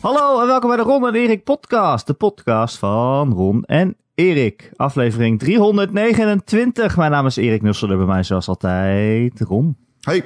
[0.00, 2.06] Hallo en welkom bij de Ron en Erik podcast.
[2.06, 4.70] De podcast van Ron en Erik.
[4.76, 6.96] Aflevering 329.
[6.96, 7.96] Mijn naam is Erik Nusselder.
[7.96, 9.76] Bij mij zoals altijd Ron.
[10.00, 10.24] Hey.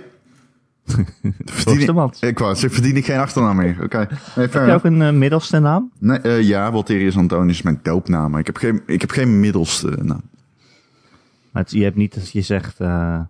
[1.44, 3.78] verdien ik, ik wou zeggen, verdien ik geen achternaam meer.
[3.82, 3.96] Oké.
[4.36, 5.90] Nee, Heb je ook een eh, middelste naam?
[5.98, 8.30] Nee, eh, ja, Walterius Antonius is mijn doopnaam.
[8.30, 10.22] maar Ik heb geen, ik heb geen middelste naam.
[11.50, 12.80] Maar het- je hebt niet dat je zegt...
[12.80, 13.20] eh,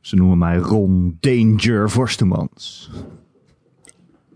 [0.00, 2.90] ze noemen mij Ron Danger Forstemans.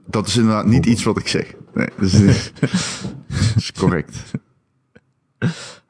[0.06, 1.54] Dat is inderdaad niet iets wat ik zeg.
[1.74, 2.12] Nee, dus,
[2.60, 4.32] dat is correct.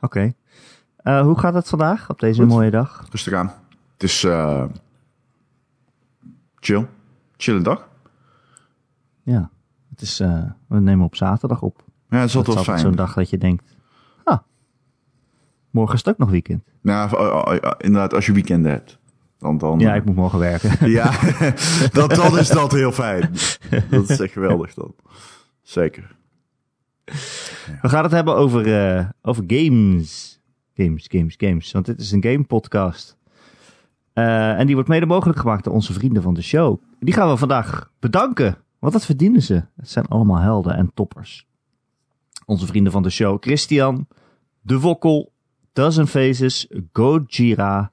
[0.01, 0.33] Oké.
[0.97, 2.51] Eh, hoe gaat het vandaag op deze Goed.
[2.51, 3.07] mooie dag?
[3.11, 3.53] Rustig aan.
[3.93, 4.65] Het is eh,
[6.57, 6.87] chill.
[7.37, 7.89] Chille dag.
[9.23, 9.51] Ja.
[9.91, 11.83] Het is, eh, we nemen op zaterdag op.
[12.09, 12.79] Ja, dat is Dat altijd is wel altijd fijn.
[12.81, 13.77] zo'n dag dat je denkt...
[14.25, 14.39] Ah,
[15.71, 16.65] morgen is het ook nog weekend.
[16.83, 17.09] Ja,
[17.79, 18.99] inderdaad, als je weekenden hebt.
[19.45, 20.91] Dan, dan, Ja, ik moet morgen werken.
[20.91, 21.13] Ja,
[21.93, 23.31] dat, dan is dat heel fijn.
[23.91, 24.95] Dat is echt geweldig dan.
[25.63, 26.17] Zeker.
[27.83, 30.41] We gaan het hebben over, eh, over games.
[30.75, 31.73] Games, games, games.
[31.73, 33.17] Want dit is een game podcast.
[34.13, 36.81] Eh, en die wordt mede mogelijk gemaakt door onze vrienden van de show.
[36.99, 38.57] Die gaan we vandaag bedanken.
[38.79, 39.55] Want dat verdienen ze.
[39.77, 41.47] Het zijn allemaal helden en toppers.
[42.45, 43.43] Onze vrienden van de show.
[43.43, 44.07] Christian,
[44.61, 45.33] De Wokkel,
[45.73, 47.91] Dozen Faces, Gojira,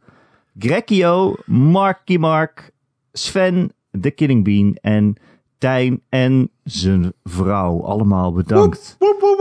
[0.58, 2.72] Grekio, Marky Mark,
[3.12, 3.72] Sven,
[4.02, 5.16] The Killing Bean en
[5.58, 7.84] Tijn en zijn vrouw.
[7.84, 8.98] Allemaal bedankt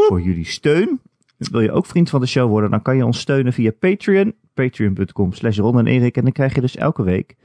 [0.09, 1.01] voor jullie steun.
[1.37, 4.35] Wil je ook vriend van de show worden, dan kan je ons steunen via Patreon.
[4.55, 6.17] Patreon.com slash Ron en Erik.
[6.17, 7.37] En dan krijg je dus elke week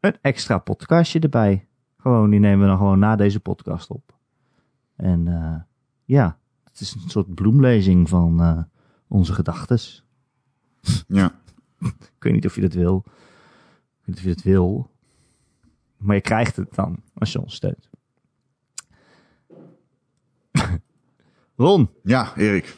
[0.00, 1.66] een extra podcastje erbij.
[1.96, 4.16] Gewoon, die nemen we dan gewoon na deze podcast op.
[4.96, 5.60] En eh,
[6.04, 8.58] ja, het is een soort bloemlezing van eh,
[9.08, 10.04] onze gedachtes.
[11.06, 11.32] Ja.
[12.28, 13.02] Weet niet of je dat wil.
[13.06, 13.12] Ik
[14.04, 14.90] weet niet of je dat wil.
[15.96, 17.88] Maar je krijgt het dan als je ons steunt.
[21.56, 22.76] Ron, Ja, Erik.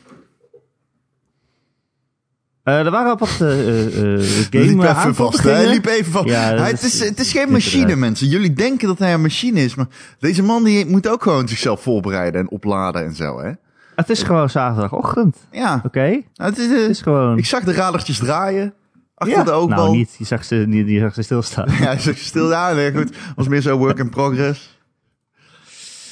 [2.63, 4.21] eh, er waren wat eh, eh,
[4.51, 5.43] Liep game even vast.
[5.43, 6.29] Hij liep even vast.
[6.29, 7.99] Ja, dat hij, het, is, het is geen machine, eruit.
[7.99, 8.27] mensen.
[8.29, 9.89] Jullie denken dat hij een machine is, maar
[10.19, 13.53] deze man die moet ook gewoon zichzelf voorbereiden en opladen en zo, hè?
[13.95, 15.37] Het is gewoon zaterdagochtend.
[15.51, 15.83] Ja.
[15.85, 16.09] Oké?
[16.09, 17.39] Nou, het is, Het is gewoon...
[17.39, 18.75] Ik zag de radertjes draaien
[19.21, 19.45] achter Ja.
[19.45, 19.85] de oogbal.
[19.85, 20.15] Nou, niet.
[20.19, 21.69] Je zag ze, die, zag ze stilstaan.
[21.71, 22.49] Ja, hij zag stil.
[22.51, 23.17] Ja, nee, goed.
[23.37, 24.79] Was meer zo work in progress.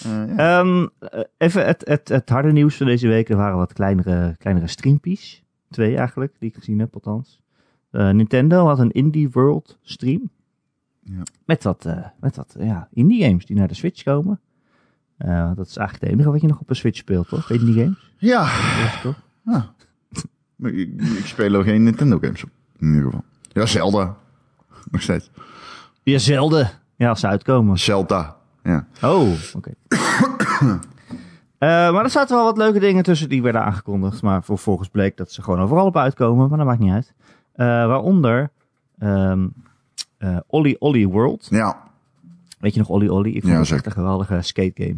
[0.04, 0.60] Eh, ja.
[0.60, 3.28] Ehm, eh, even het, het, het harde nieuws van deze week.
[3.28, 5.42] Er waren wat kleinere, kleinere streampies.
[5.70, 7.40] Twee eigenlijk, die ik gezien heb althans.
[7.90, 10.30] Eh, Nintendo had een Indie World stream.
[11.02, 11.22] Ja.
[11.44, 14.40] Met wat, eh, met wat ja, indie games die naar de Switch komen.
[15.16, 17.50] Eh, dat is eigenlijk het enige wat je nog op een Switch speelt, toch?
[17.50, 18.12] Indie games?
[18.18, 18.40] ja.
[18.76, 19.22] Dat is toch?
[19.44, 19.72] Ja.
[20.68, 22.50] Ik, ik speel er geen Nintendo games op.
[22.78, 23.24] In ieder geval.
[23.52, 24.16] Ja, Zelda.
[24.90, 25.30] Nog steeds.
[26.02, 26.70] Ja, zelden.
[26.96, 27.78] Ja, als ze uitkomen.
[27.78, 28.36] Zelda.
[28.62, 28.86] Ja.
[29.02, 29.70] Oh, oké.
[31.58, 34.22] Eh, maar er zaten wel wat leuke dingen tussen die werden aangekondigd.
[34.22, 36.48] Maar vervolgens bleek dat ze gewoon overal op uitkomen.
[36.48, 37.14] Maar dat maakt niet uit.
[37.52, 38.50] Eh, waaronder
[38.98, 39.46] ehm
[40.18, 41.46] eh Olly Olly World.
[41.50, 41.82] Ja.
[42.58, 43.28] Weet je nog Olly Olly?
[43.30, 44.96] Ik vond Ja, het echt een geweldige skate game.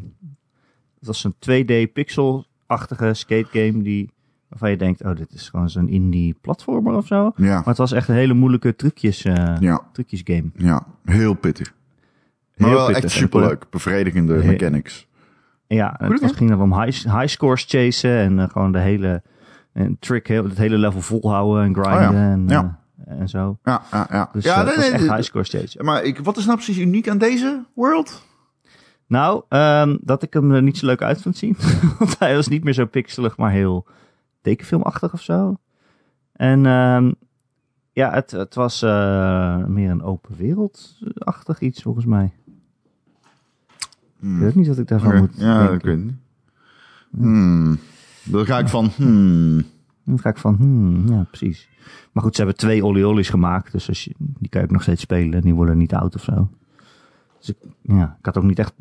[0.99, 4.11] Het was een 2D pixel-achtige skate game die,
[4.51, 7.33] waarvan je denkt, oh, dit is gewoon zo'n indie platformer of zo.
[7.37, 7.55] Ja.
[7.55, 9.81] Maar het was echt een hele moeilijke trucjes, eh, Ja.
[9.93, 10.51] trucjes game.
[10.57, 10.87] Ja.
[11.05, 11.73] Heel pittig.
[12.57, 13.05] Maar Heel wel pittig.
[13.05, 13.67] echt superleuk.
[13.71, 15.09] Bevredigende mechanics.
[15.67, 18.79] Ja, Goed, het was, ging dan om high, high scores chasen en eh, gewoon de
[18.79, 19.23] hele
[19.73, 22.31] en trick, heel, het hele level volhouden en grinden Oh ja.
[22.33, 22.79] en, Ja.
[23.07, 23.59] eh, en zo.
[23.65, 24.29] Ja, ja, ja.
[24.33, 25.85] Dus ja, het was echt nee, high scores chasen.
[25.85, 28.29] Maar ik, wat is nou precies uniek aan deze world?
[29.07, 31.57] Nou, ehm, dat ik hem er niet zo leuk uit vond zien.
[31.99, 33.87] Want hij was niet meer zo pixelig, maar heel
[34.41, 35.57] tekenfilmachtig of zo.
[36.33, 37.13] En ehm,
[37.93, 42.33] ja, het, het was eh, meer een open wereldachtig iets volgens mij.
[44.21, 45.21] Ik weet ook niet wat ik daarvan Oké.
[45.21, 46.15] moet Ja, ik weet het niet.
[47.11, 47.79] Hmm.
[48.25, 49.63] Dan ga ik van, hmm.
[50.05, 51.69] Dan ga ik van, hmm, ja, precies.
[52.13, 53.73] Maar goed, ze hebben twee Olly Ollies gemaakt.
[53.73, 55.35] Dus als je, die kan je ook nog steeds spelen.
[55.35, 56.49] En die worden niet oud of zo.
[57.39, 58.75] Dus ik, ja, ik had ook niet echt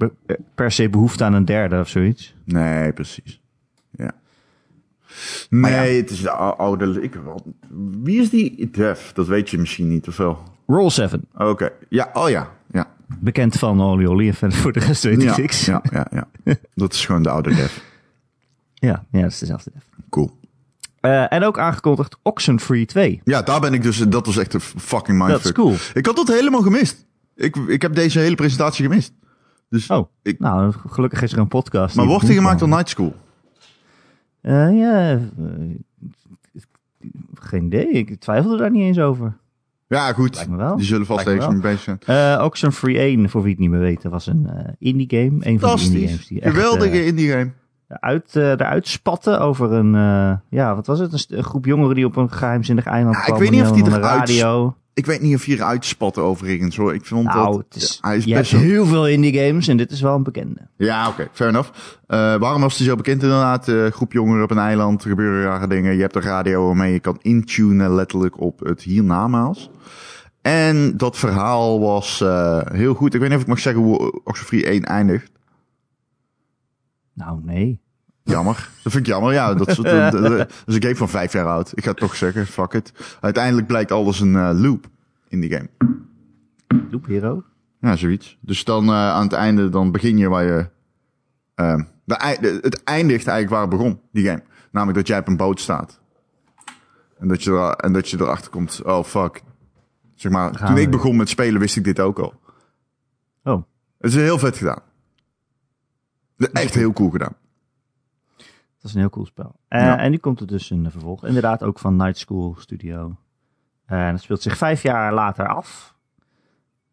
[0.55, 2.35] per se behoefte aan een derde of zoiets.
[2.44, 3.41] Nee, precies.
[5.50, 5.57] Ja.
[5.57, 7.01] Nee, het is de ou- oude...
[7.01, 7.53] Ik, wel-
[8.01, 9.11] wie is die Dev?
[9.11, 10.44] Dat weet je misschien niet, of wel?
[10.67, 11.25] Roll 7.
[11.38, 11.71] Oké.
[11.89, 12.51] Ja, oh ja.
[12.71, 12.88] Ja.
[13.19, 14.27] Bekend van Olly Olly.
[14.27, 15.65] En verder voor de rest weet ik niks.
[15.65, 16.27] ja, ja, ja.
[16.75, 17.77] Dat is gewoon de oude Dev.
[18.73, 19.71] ja, ja, dat is dezelfde.
[19.73, 19.83] def.
[20.09, 20.38] Cool.
[21.00, 23.21] Eh, en ook aangekondigd Oxenfree 2.
[23.23, 23.97] Ja, daar ben ik dus...
[23.97, 25.45] Dat was echt een fucking Dat mindfuck.
[25.57, 25.75] is cool.
[25.94, 27.05] Ik had dat helemaal gemist.
[27.35, 29.13] Ik, ik heb deze hele presentatie gemist.
[29.69, 31.95] Dus, Oh, ik, nou, gelukkig is er een podcast.
[31.95, 32.67] maar wordt die gemaakt door.
[32.69, 33.15] Night School?
[34.41, 35.19] Eh, ja, eh,
[37.33, 37.88] geen idee.
[37.88, 39.38] Ik twijfelde daar niet eens over.
[39.88, 40.47] Ja, goed.
[40.75, 42.41] Die zullen vast even mee bezig zijn.
[42.41, 45.45] Oxenfree 1, voor wie het niet meer weten, was een eh, indie game.
[45.45, 46.27] Een van de indie games Fantastisch.
[46.27, 47.51] die echt Geweldige indie game.
[47.88, 49.91] uit, eruit spatten over een,
[50.50, 51.27] ja, wat was het?
[51.30, 54.03] Een, groep jongeren die op een geheimzinnig eiland Ja, ik weet niet of die eruit
[54.03, 54.75] radio.
[55.00, 56.94] Ik weet niet of hij eruit spatte overigens hoor.
[56.94, 57.75] Ik vond Nou, dat...
[57.75, 60.16] is, hij is je best hebt wel- heel veel indie games en dit is wel
[60.16, 60.68] een bekende.
[60.78, 61.69] Ja, oké, fair enough.
[62.07, 63.68] Eh, waarom was hij zo bekend inderdaad?
[63.68, 65.96] Eh, groep jongeren op een eiland, er gebeuren rare dingen.
[65.96, 69.69] Je hebt een radio waarmee je kan intunen letterlijk op het hiernamaals.
[70.42, 73.13] En dat verhaal was eh, heel goed.
[73.13, 75.31] Ik weet niet of ik mag zeggen hoe Oxenfree 1 eindigt.
[77.13, 77.80] Nou, nee.
[78.29, 78.69] Jammer.
[78.83, 79.33] Dat vind ik jammer.
[79.33, 81.71] Ja, dat is, dat, dat- is een game van vijf jaar oud.
[81.77, 82.47] Ik ga het toch zeggen.
[82.47, 82.91] Fuck it.
[83.21, 84.87] Uiteindelijk blijkt alles een eh, loop
[85.27, 85.69] in die game.
[86.91, 87.43] Loop Hero.
[87.81, 88.37] Ja, zoiets.
[88.41, 90.69] Dus dan eh, aan het einde, dan begin je waar je...
[91.55, 94.43] ehm, de, het eindigt eigenlijk waar het begon, die game.
[94.71, 95.99] Namelijk dat jij op een boot staat.
[97.19, 99.41] En dat je, er, en dat je erachter komt, oh fuck.
[100.15, 102.33] Zeg maar, Gaan toen we ik begon met spelen, wist ik dit ook al.
[103.43, 103.63] Oh,
[103.99, 104.79] Het is heel vet gedaan.
[106.53, 107.33] Echt heel cool gedaan.
[108.81, 109.55] Dat is een heel cool spel.
[109.67, 109.97] Eh, Ja.
[109.97, 111.25] En nu komt er dus een vervolg.
[111.25, 113.15] Inderdaad ook van Night School Studio.
[113.85, 115.95] Eh, En het speelt zich vijf jaar later af.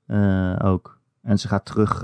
[0.06, 1.00] Eh, ook.
[1.22, 2.00] En ze gaat terug,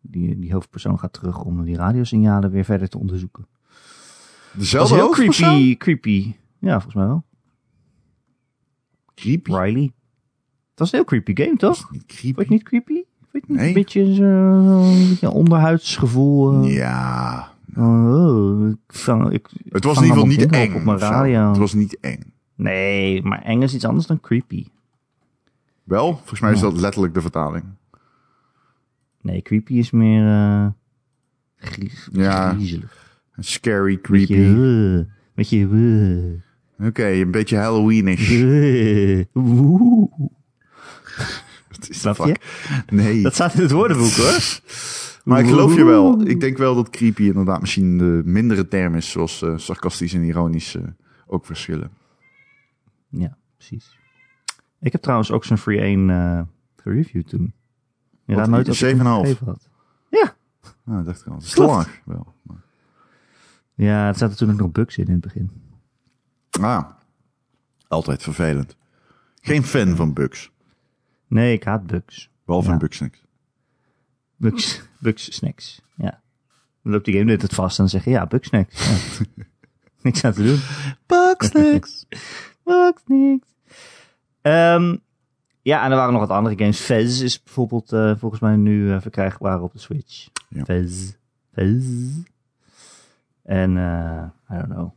[0.00, 3.46] die, die hoofdpersoon gaat terug om die radiosignalen weer verder te onderzoeken.
[4.52, 6.34] Dat is Dezelfde heel creepy, creepy.
[6.58, 7.24] Ja, volgens mij wel.
[9.14, 9.50] Creepy?
[9.52, 9.92] Riley.
[10.70, 11.90] Het was een heel creepy game, toch?
[11.90, 12.52] Niet Vond je creepy.
[12.52, 12.92] niet creepy?
[12.94, 13.68] Vond je het niet Nee.
[13.68, 16.62] een beetje zo'n een onderhuidsgevoel?
[16.64, 17.48] Ja.
[17.76, 20.70] Oh, ik vang, ik, Het was in ieder geval niet eng.
[20.70, 21.08] op op mijn of zo.
[21.08, 21.48] radio.
[21.48, 22.32] Het was niet eng.
[22.54, 24.66] Nee, maar eng is iets anders dan creepy.
[25.84, 27.64] Wel, volgens mij is dat letterlijk de vertaling.
[29.20, 30.66] Nee, creepy is meer eh
[31.56, 32.50] gries, Ja.
[32.52, 33.18] griezelig.
[33.38, 34.32] Scary, Beetje, creepy.
[34.34, 36.38] eh, beetje,
[36.88, 38.28] Oké, een beetje Halloweenish.
[41.90, 42.22] is Snap je?
[42.22, 42.42] fuck?
[42.90, 43.22] Nee.
[43.22, 44.38] Dat staat in het woordenboek hoor.
[45.24, 46.26] Maar ik geloof je wel.
[46.26, 50.22] Ik denk wel dat creepy inderdaad misschien de mindere term is, zoals eh, sarcastisch en
[50.22, 50.82] ironisch eh,
[51.26, 51.90] ook verschillen.
[53.08, 53.98] Ja, precies.
[54.80, 56.40] Ik heb trouwens ook zo'n Free 1 eh
[56.76, 57.52] gereviewd toen.
[58.24, 59.02] Je raadt nooit wat ik 7,5?
[59.02, 59.70] toen gegeven had.
[60.90, 61.34] Ah, dat dacht ik al.
[61.34, 61.54] Dat is
[62.04, 62.34] wel.
[63.74, 65.50] Ja, het zaten toen ook nog bugs in in het begin.
[66.60, 66.84] Ah,
[67.88, 68.76] altijd vervelend.
[69.40, 70.50] Geen fan van bugs.
[71.30, 72.30] Nee, ik haat bugs.
[72.44, 72.72] Behalve Ja.
[72.72, 73.24] een bugsnacks.
[74.36, 75.82] Bugs, bugs snacks.
[75.96, 76.20] Ja.
[76.82, 78.88] Dan loopt die game net het vast en dan zeg je ja, bug snacks.
[78.88, 79.24] Ja.
[80.02, 80.60] Niks aan te doen.
[81.06, 82.06] Bugsnacks.
[82.64, 83.48] Bugs snacks.
[84.42, 84.96] Ehm,
[85.62, 86.80] ja, en er waren nog wat andere games.
[86.80, 90.28] Fez is bijvoorbeeld eh, volgens mij nu eh, verkrijgbaar op de Switch.
[90.48, 90.64] Ja.
[90.64, 91.12] Fez.
[91.52, 91.84] Fez.
[93.42, 94.92] En, eh I don't know.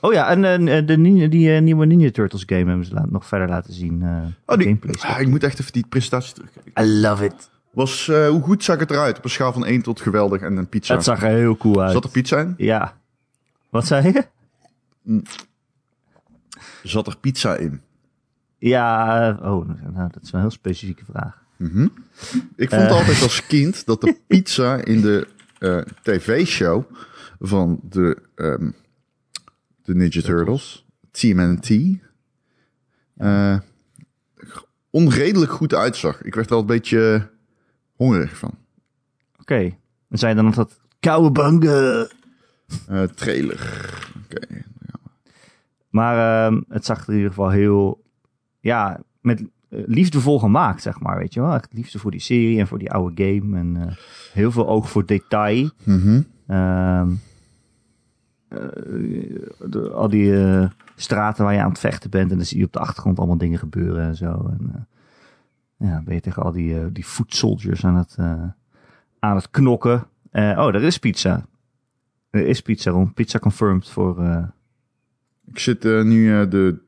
[0.00, 3.06] Oh ja, en eh, de, Ninja- die eh, nieuwe Ninja Turtles game hebben ze la-
[3.10, 4.02] nog verder laten zien.
[4.02, 4.08] eh,
[4.46, 6.72] Oh, die, gameplay ah, ik moet echt even die presentatie terugkijken.
[6.84, 7.50] I love it.
[7.70, 9.18] Was, eh, hoe goed zag het eruit?
[9.18, 10.94] Op een schaal van 1 tot geweldig en een pizza.
[10.94, 11.92] Het zag er heel cool uit.
[11.92, 12.54] Zat er pizza in?
[12.56, 12.96] Ja.
[13.70, 14.24] Wat zei je?
[16.82, 17.80] Zat er pizza in?
[18.58, 21.42] Ja, oh, nou, dat is een heel specifieke vraag.
[21.56, 21.88] Mhm.
[22.56, 25.26] Ik vond altijd als kind dat de pizza in de
[25.58, 26.84] eh, tv-show
[27.40, 28.70] van de, ehm,
[29.88, 31.98] de Ninja Turtles, TMNT,
[33.16, 33.58] eh,
[34.90, 36.22] onredelijk goed uitzag.
[36.22, 37.30] Ik werd er al een beetje
[37.92, 38.54] hongerig van.
[39.40, 39.76] Oké.
[40.08, 42.08] En zei dan nog dat Cowabunga?
[42.88, 43.60] Eh, trailer.
[44.24, 44.64] Oké.
[45.88, 48.04] Maar ehm, het zag er in ieder geval heel,
[48.60, 51.54] ja, met eh, liefdevol gemaakt, zeg maar, weet je wel.
[51.54, 53.58] Echt liefde voor die serie en voor die oude game.
[53.58, 53.96] En
[54.32, 55.70] heel veel oog voor detail.
[55.84, 56.22] Mhm.
[56.46, 57.16] Ehm, eh,
[58.48, 62.30] de- al die eh, straten waar je aan het vechten bent.
[62.30, 64.50] En dan zie je op de achtergrond allemaal dingen gebeuren en zo.
[64.58, 68.42] En eh, ja, ben je tegen al die, eh, die foot soldiers aan het, eh,
[69.18, 70.06] aan het knokken.
[70.30, 71.46] Eh, oh, er is pizza.
[72.30, 73.14] Er is pizza rond.
[73.14, 74.44] Pizza confirmed voor eh
[75.46, 76.78] Ik zit eh, nu eh, de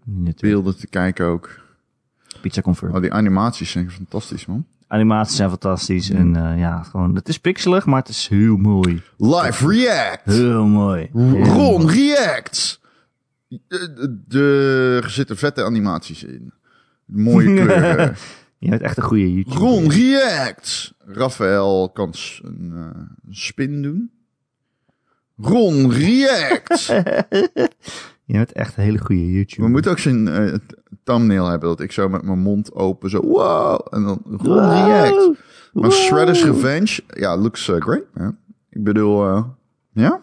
[0.40, 1.60] beelden te kijken ook.
[2.40, 2.96] Pizza confirmed.
[2.96, 4.66] Oh, die animaties zijn fantastisch, man.
[4.92, 6.11] Animaties zijn fantastisch.
[6.11, 9.02] En eh, ja, gewoon, het is pixelig, maar het is heel mooi.
[9.16, 10.25] Live React!
[10.25, 11.11] Heel mooi.
[11.12, 11.90] Heel Ron.
[11.90, 12.80] React!
[13.49, 16.52] De, de- er zitten vette animaties in.
[17.04, 18.14] Mooie kleuren.
[18.59, 19.59] Je bent echt een goede YouTuber.
[19.59, 20.92] Ron React!
[21.06, 24.11] Raphaël kan s- een, eh, een spin doen.
[25.37, 26.87] Ron React!
[28.25, 29.64] Je bent echt een hele goede YouTuber.
[29.64, 31.68] We moeten ook zijn eh, t- thumbnail hebben.
[31.68, 33.87] Dat ik zo met mijn mond open zo wow.
[33.90, 34.59] En dan Wow.
[34.59, 35.38] React.
[35.73, 35.92] Maar Wow.
[35.92, 37.00] Shredder's Revenge.
[37.06, 38.02] Ja, looks eh, great.
[38.14, 38.35] Ja.
[38.70, 39.44] Ik bedoel, eh,
[39.92, 40.20] ja,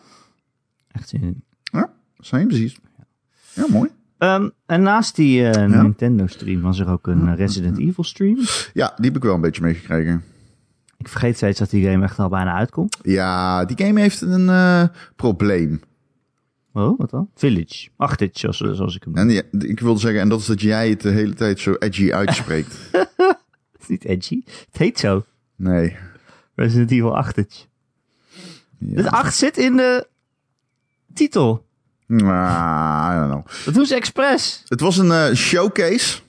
[0.92, 1.44] Echt zin in.
[2.20, 2.78] same precies.
[3.54, 3.90] Ja, mooi.
[4.18, 8.38] Ehm, en naast die eh, Nintendo stream was er ook een Resident Evil stream.
[8.74, 10.24] Ja, die heb ik wel een beetje meegekregen.
[10.98, 12.98] Ik vergeet steeds dat die game echt al bijna uitkomt.
[13.02, 15.80] Ja, die game heeft een probleem.
[16.78, 17.30] Oh, wat dan?
[17.36, 17.90] Village.
[17.96, 19.30] Achtage, zoals, zoals ik hem noem.
[19.30, 21.74] En ja, ik wilde zeggen, en dat is dat jij het de hele tijd zo
[21.74, 22.76] edgy uitspreekt.
[22.92, 24.42] Het is niet edgy.
[24.46, 25.26] Het heet zo.
[25.56, 25.96] nee.
[26.56, 27.66] Resident Evil Achtage.
[28.80, 28.96] Ja.
[28.96, 30.08] Dus 8 zit in de
[31.14, 31.66] titel.
[32.10, 33.46] Ah, I don't know.
[33.66, 34.64] Dat doen ze expres.
[34.68, 36.20] Het was een eh, showcase.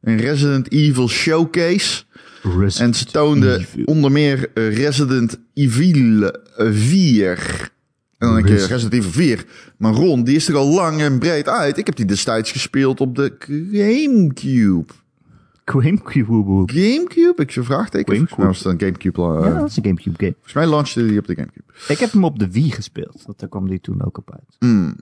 [0.00, 2.04] Een Resident Evil showcase.
[2.78, 7.72] En ze toonden onder meer eh, Resident Evil eh, 4.
[8.28, 9.44] En dan denk je, Res- Resident Evil 4.
[9.76, 11.78] Maar Ron, die is er al lang en breed uit.
[11.78, 13.32] Ik heb die destijds gespeeld op de
[13.72, 14.92] Gamecube.
[15.64, 16.62] Gamecube.
[16.66, 17.42] Gamecube?
[17.42, 18.14] Ik zou vraagteken.
[18.14, 18.46] Gamecube.
[18.46, 19.20] Was het een Gamecube.
[19.22, 20.32] eh, Ja, dat is een Gamecube game.
[20.32, 21.72] Volgens mij launchte die op de Gamecube.
[21.88, 23.22] Ik heb hem op de Wii gespeeld.
[23.26, 24.56] Dat, daar kwam die toen ook op uit.
[24.72, 24.96] Mm.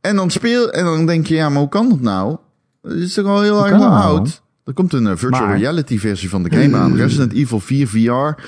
[0.00, 2.36] En dan speel en dan denk je, ja, maar hoe kan dat nou?
[2.82, 3.92] Het is toch al heel erg dat nou?
[3.92, 4.42] oud.
[4.64, 6.96] Er komt een eh, virtual Maar- reality versie van de game aan.
[7.02, 8.42] Resident Evil 4 VR.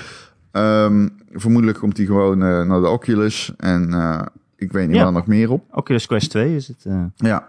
[0.55, 3.51] Ehm, vermoedelijk komt die gewoon eh, naar de Oculus.
[3.57, 4.21] En eh,
[4.55, 5.03] ik weet niet Ja.
[5.03, 5.63] waar nog meer op.
[5.71, 7.47] Oculus Quest 2 is het, eh, Ja,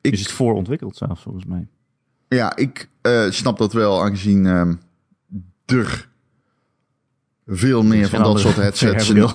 [0.00, 1.66] Ik- is het voorontwikkeld zelfs, volgens mij.
[2.28, 2.88] ja ik
[3.30, 4.74] snap dat wel, aangezien ehm,
[5.64, 6.08] er
[7.46, 9.10] veel meer van dat soort headsets...
[9.10, 9.28] in,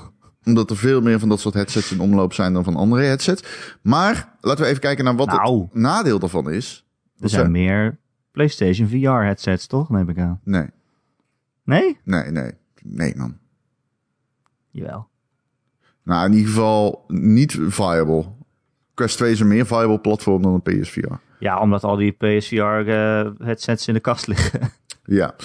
[0.46, 3.44] omdat er veel meer van dat soort headsets in omloop zijn dan van andere headsets.
[3.82, 5.62] Maar laten we even kijken naar wat Nou.
[5.62, 6.86] het nadeel daarvan is.
[7.20, 7.98] Er zijn meer
[8.32, 9.90] PlayStation VR headsets, toch?
[9.90, 10.40] Neem ik aan.
[10.44, 10.68] Nee,
[11.64, 11.98] Nee?
[12.04, 12.52] nee, nee.
[12.84, 13.38] Nee, man.
[14.72, 15.08] Jawel.
[16.04, 18.26] Nou, in ieder geval niet viable.
[18.94, 21.14] Quest 2 is een meer viable platform dan een PSVR.
[21.40, 24.60] Ja, omdat al die PSVR eh, headsets in de kast liggen.
[25.06, 25.36] Ja,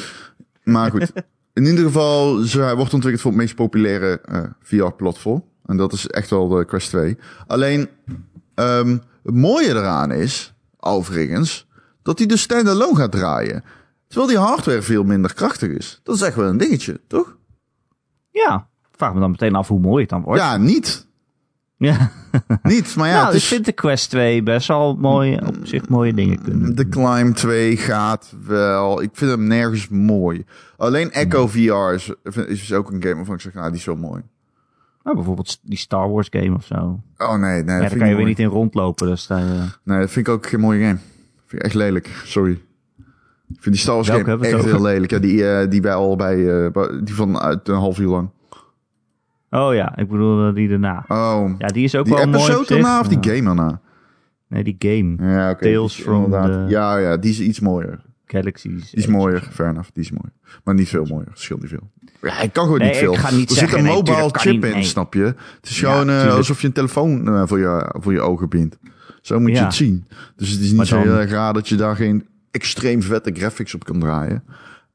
[0.65, 1.13] maar goed.
[1.53, 5.45] In ieder geval, ze hij wordt ontwikkeld voor het meest populaire eh, VR-platform.
[5.65, 7.19] En dat is echt wel de Quest 2.
[7.47, 7.89] Alleen,
[8.55, 11.69] ehm, het mooie eraan is, overigens,
[12.03, 13.65] dat hij dus standalone gaat draaien.
[14.07, 16.01] Terwijl die hardware veel minder krachtig is.
[16.03, 17.37] Dat is echt wel een dingetje, toch?
[18.31, 18.69] ja.
[18.97, 20.41] Vraag me dan meteen af hoe mooi het dan wordt.
[20.41, 21.07] Ja, niet.
[21.77, 22.11] Ja.
[22.63, 23.45] Niet, maar ja, nou, ik is...
[23.45, 26.77] vind de Quest 2 best wel mooi, op zich mooie dingen kunnen.
[26.77, 29.03] De Climb 2 gaat wel.
[29.03, 30.45] Ik vind hem nergens mooi.
[30.77, 32.13] Alleen Echo VR is,
[32.47, 34.23] is ook een game waarvan ik zeg, nou, die is wel mooi.
[35.03, 37.01] Nou, bijvoorbeeld die Star Wars game of zo.
[37.19, 37.75] Oh nee, nee.
[37.75, 38.25] Ja, daar kan je weer mooi.
[38.25, 39.07] niet in rondlopen.
[39.07, 40.99] Dus daar, eh, Nee, dat vind ik ook geen mooie game.
[41.47, 42.23] Vind ik echt lelijk.
[42.25, 42.63] Sorry.
[43.49, 45.11] Ik vind die Star Wars Welke game echt heel lelijk.
[45.11, 48.09] Ja, die, eh, die wij al bij, eh, bij- die van uit een half uur
[48.09, 48.31] lang.
[49.51, 51.05] Oh ja, ik bedoel eh, die daarna.
[51.09, 51.51] Oh.
[51.59, 52.77] Ja, die is ook die wel mooi episode op zich.
[52.77, 53.81] erna of die game erna?
[54.49, 55.33] Nee, die game.
[55.33, 55.63] Ja, oké.
[55.73, 56.69] Tales die- from inderdaad.
[56.69, 58.01] the- Ja, ja, die is iets mooier.
[58.27, 58.91] Galaxies.
[58.91, 59.89] Die is mooier, fair enough.
[59.93, 60.33] Die is mooier.
[60.65, 61.29] Maar niet veel mooier.
[61.35, 61.91] Scheelt niet veel.
[62.23, 63.13] Ja, ik kan gewoon Nee, niet veel.
[63.13, 64.83] ik ga niet er zeggen, zit een mobile chip niet, in, nee.
[64.83, 65.23] snap je?
[65.25, 68.79] Het is gewoon alsof je een telefoon voor, je, voor je ogen bindt.
[69.23, 70.05] Zo moet je het zien.
[70.37, 72.27] Dus het is niet Maar zo heel erg raar dat je daar geen
[72.57, 74.45] extreem vette graphics op kan draaien.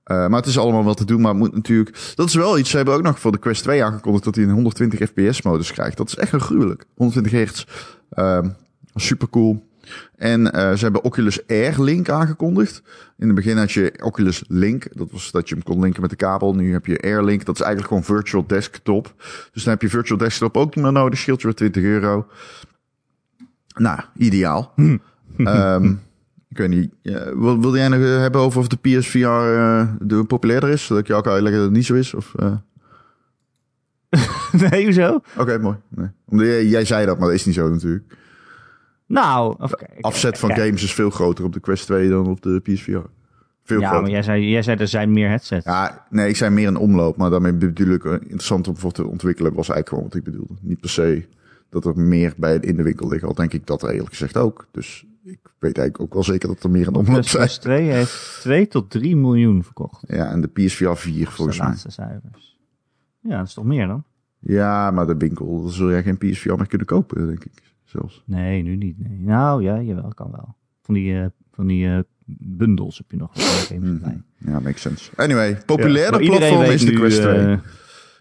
[0.04, 1.22] Eh, maar het is allemaal wel te doen.
[1.22, 2.14] Maar het moet natuurlijk...
[2.16, 2.70] Dat is wel iets.
[2.70, 5.72] Ze hebben ook nog voor de Quest 2 aangekondigd dat hij een 120 fps modus
[5.72, 5.98] krijgt.
[5.98, 6.86] Dat is echt een gruwelijk.
[6.96, 7.66] 120 hertz.
[8.10, 8.48] Ehm
[8.96, 9.70] super cool.
[10.16, 12.84] En eh, ze hebben Oculus Air Link aangekondigd.
[13.18, 14.88] In het begin had je Oculus Link.
[14.98, 16.56] Dat was dat je hem kon linken met de kabel.
[16.56, 17.46] Nu heb je Air Link.
[17.46, 19.14] Dat is eigenlijk gewoon Virtual Desktop.
[19.52, 21.20] Dus dan heb je Virtual Desktop ook niet meer nodig.
[21.20, 22.28] Scheelt je weer 20 euro.
[23.76, 24.74] Nou, ideaal.
[25.38, 25.94] Ehm,
[26.52, 26.92] ik weet niet.
[27.02, 30.86] Ja, wil, wilde jij nog eh, hebben over of de PSVR eh, de populairder is?
[30.86, 32.14] Zodat ik jou kan uitleggen dat het niet zo is?
[32.14, 32.54] Of, eh?
[34.70, 35.20] nee, hoezo?
[35.38, 35.76] Oké, mooi.
[35.90, 36.08] Nee.
[36.26, 38.04] Omdat jij, jij zei dat, maar dat is niet zo natuurlijk.
[39.06, 39.56] Nou,
[40.02, 42.98] Afzet van games is veel groter op de Quest 2 dan op de PSVR.
[43.64, 44.02] Veel Ja, groter.
[44.02, 45.66] maar jij zei, jij zei er zijn meer headsets.
[45.66, 48.92] Ja, nee, ik zei meer een omloop, maar daarmee bedoel ik eh, interessant om voor
[48.92, 50.54] te ontwikkelen was eigenlijk gewoon wat ik bedoelde.
[50.62, 51.26] Niet per se
[51.70, 54.38] dat er meer bij in de winkel liggen, al denk ik dat er eerlijk gezegd
[54.38, 54.68] ook.
[54.72, 57.44] Dus ik weet eigenlijk ook wel zeker dat er meer een omloop zijn.
[57.44, 60.04] Quest 2 heeft 2 tot 3 miljoen verkocht.
[60.08, 61.72] Ja, en de PSVR 4 Dat is volgens de mij.
[61.72, 62.60] laatste cijfers.
[63.20, 64.04] Ja, dat is toch meer dan?
[64.40, 68.24] Ja, maar de winkel, zul jij geen PSVR meer kunnen kopen, denk ik zelfs.
[68.26, 69.00] Nee, nu niet.
[69.00, 69.20] Nee.
[69.20, 70.56] Nou ja, jawel, kan wel.
[70.82, 72.00] Van die, eh, van die eh,
[72.40, 73.30] bundels heb je nog
[73.68, 74.00] games Mhm.
[74.04, 74.22] bij.
[74.38, 75.12] Ja, makes sense.
[75.16, 77.34] Anyway, populairder iedereen platform is de Quest 2.
[77.38, 77.58] eh,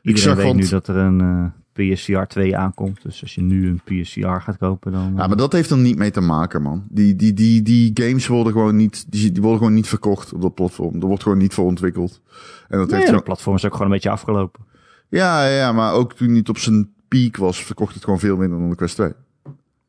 [0.02, 1.52] iedereen zag weet nu dat er een
[1.94, 3.02] PSVR 2 aankomt.
[3.02, 5.12] Dus als je nu een PSVR gaat kopen, dan...
[5.16, 6.84] Ja, eh, maar dat heeft er niet mee te maken, man.
[6.88, 10.42] Die, die, die, die games worden gewoon niet, die, die worden gewoon niet verkocht op
[10.42, 11.00] dat platform.
[11.00, 12.20] Er wordt gewoon niet voor ontwikkeld.
[12.20, 14.64] En dat nee, heeft dat gewoon- platform is ook gewoon een beetje afgelopen.
[15.08, 18.58] ja, ja, maar ook toen niet op zijn piek was, verkocht het gewoon veel minder
[18.58, 19.12] dan de Quest 2.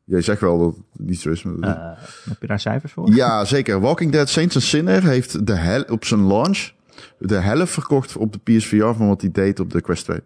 [0.04, 1.42] Jij zegt wel dat het niet zo is.
[1.42, 3.14] Maar Eh, heb je daar cijfers voor?
[3.14, 3.80] Ja, zeker.
[3.80, 6.70] Walking Dead Saints and Sinner heeft de hel op zijn launch
[7.18, 10.20] de helft verkocht op de PSVR van wat hij deed op de Quest 2.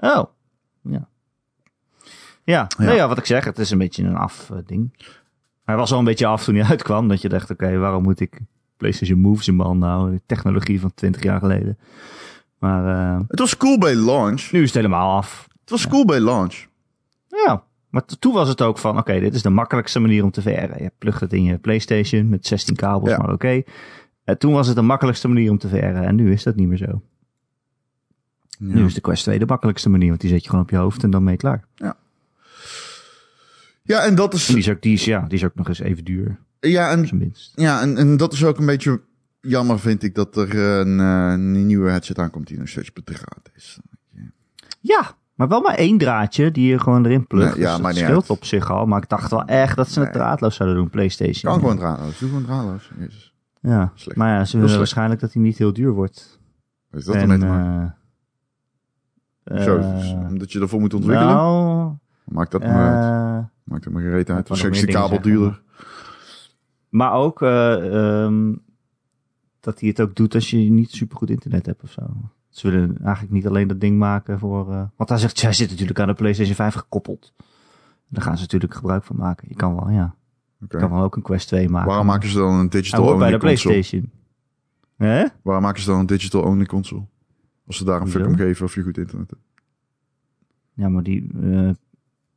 [0.00, 0.24] Oh,
[0.82, 1.08] ja.
[2.44, 5.06] Ja, Nou ja, wat ik zeg, het is een beetje een af eh, ding.
[5.64, 7.08] Hij was al een beetje af toen hij uitkwam.
[7.08, 8.40] Dat je dacht, oké, waarom moet ik
[8.76, 10.20] PlayStation Moves in mijn houden?
[10.26, 11.78] Technologie van 20 jaar geleden.
[12.58, 14.50] Maar uh, Het was cool bij launch.
[14.52, 15.48] nu is het helemaal af.
[15.60, 16.66] Het was cool bij launch.
[17.46, 20.42] Ja, maar toen was het ook van, oké, dit is de makkelijkste manier om te
[20.42, 20.82] verren.
[20.82, 23.16] Je plugt het in je PlayStation met 16 kabels, Ja.
[23.18, 23.62] maar oké.
[24.24, 26.04] Eh, toen was het de makkelijkste manier om te verren.
[26.04, 27.02] En nu is dat niet meer zo.
[28.58, 30.76] Nu is de Quest 2 de makkelijkste manier, want die zet je gewoon op je
[30.76, 31.64] hoofd en dan je klaar.
[33.82, 35.68] Ja, en dat is, En die is ook, die is, ja, die is ook nog
[35.68, 39.00] eens even duur, ja, en, ja, en, en dat is ook een beetje
[39.40, 43.50] jammer, vind ik, dat er een, eh, een nieuwe headset aankomt die nog steeds bedraad
[43.54, 43.78] is.
[44.80, 47.54] Ja, maar wel maar één draadje die je gewoon erin plugt.
[47.54, 48.86] Nee, ja, dus maar dat scheelt op zich al.
[48.86, 50.18] Maar ik dacht wel echt dat ze het Nee.
[50.18, 51.52] draadloos zouden doen, PlayStation.
[51.52, 52.18] Kan gewoon draadloos.
[52.18, 52.90] Doe gewoon draadloos.
[52.98, 53.34] Jezus.
[53.60, 54.18] Ja, Slecht.
[54.18, 56.40] maar ja, ze willen waarschijnlijk dat hij niet heel duur wordt.
[56.92, 57.82] Is dat En, ermee te maken?
[57.82, 57.90] eh,
[59.56, 61.34] Zo, eh, dus, omdat je ervoor moet ontwikkelen?
[61.34, 61.92] Nou,
[62.24, 63.04] Maakt dat maar uit.
[63.40, 64.50] eh, Maakt er maar geen reet uit.
[64.50, 65.62] is de meer kabel duurder.
[66.88, 68.54] maar ook eh, ehm,
[69.60, 72.02] dat hij het ook doet als je niet supergoed internet hebt of zo.
[72.48, 74.72] Ze willen eigenlijk niet alleen dat ding maken voor...
[74.72, 77.32] eh, want hij zegt, hij zit natuurlijk aan de PlayStation 5 gekoppeld.
[78.08, 79.48] Daar gaan ze natuurlijk gebruik van maken.
[79.48, 80.14] Je kan wel, ja.
[80.58, 81.88] Je kan wel ook een Quest 2 maken.
[81.88, 83.72] Waarom maken ze dan een digital hoort bij only de console?
[83.74, 84.10] PlayStation.
[84.96, 85.24] Hè?
[85.42, 87.02] Waarom maken ze dan een digital only console?
[87.68, 89.42] Als ze daar een fuck om geven of je goed internet hebt.
[90.74, 91.70] Ja, maar die eh,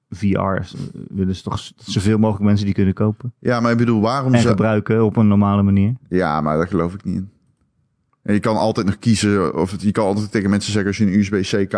[0.10, 0.76] VR is-
[1.10, 3.34] willen ze toch zoveel mogelijk mensen die kunnen kopen.
[3.40, 4.48] Ja, maar ik bedoel, waarom En ze...
[4.48, 5.94] gebruiken op een normale manier.
[6.10, 7.30] Ja, maar daar geloof ik niet in.
[8.22, 10.98] En je kan altijd nog kiezen, of het- je kan altijd tegen mensen zeggen als
[11.00, 11.72] je een USB-C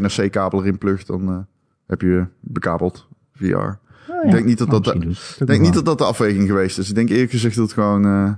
[0.00, 1.38] naar C kabel erin plugt, dan eh,
[1.86, 3.44] heb je bekabeld VR.
[3.56, 4.94] Oh, Ik denk niet dat Nou, dat-
[5.40, 6.88] Ik denk niet dat dat de afweging geweest is.
[6.88, 8.32] Ik denk eerlijk gezegd dat het gewoon eh,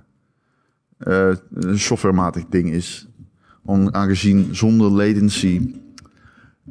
[1.31, 3.08] eh, een softwarematig ding is.
[3.63, 5.75] Om, aangezien zonder latency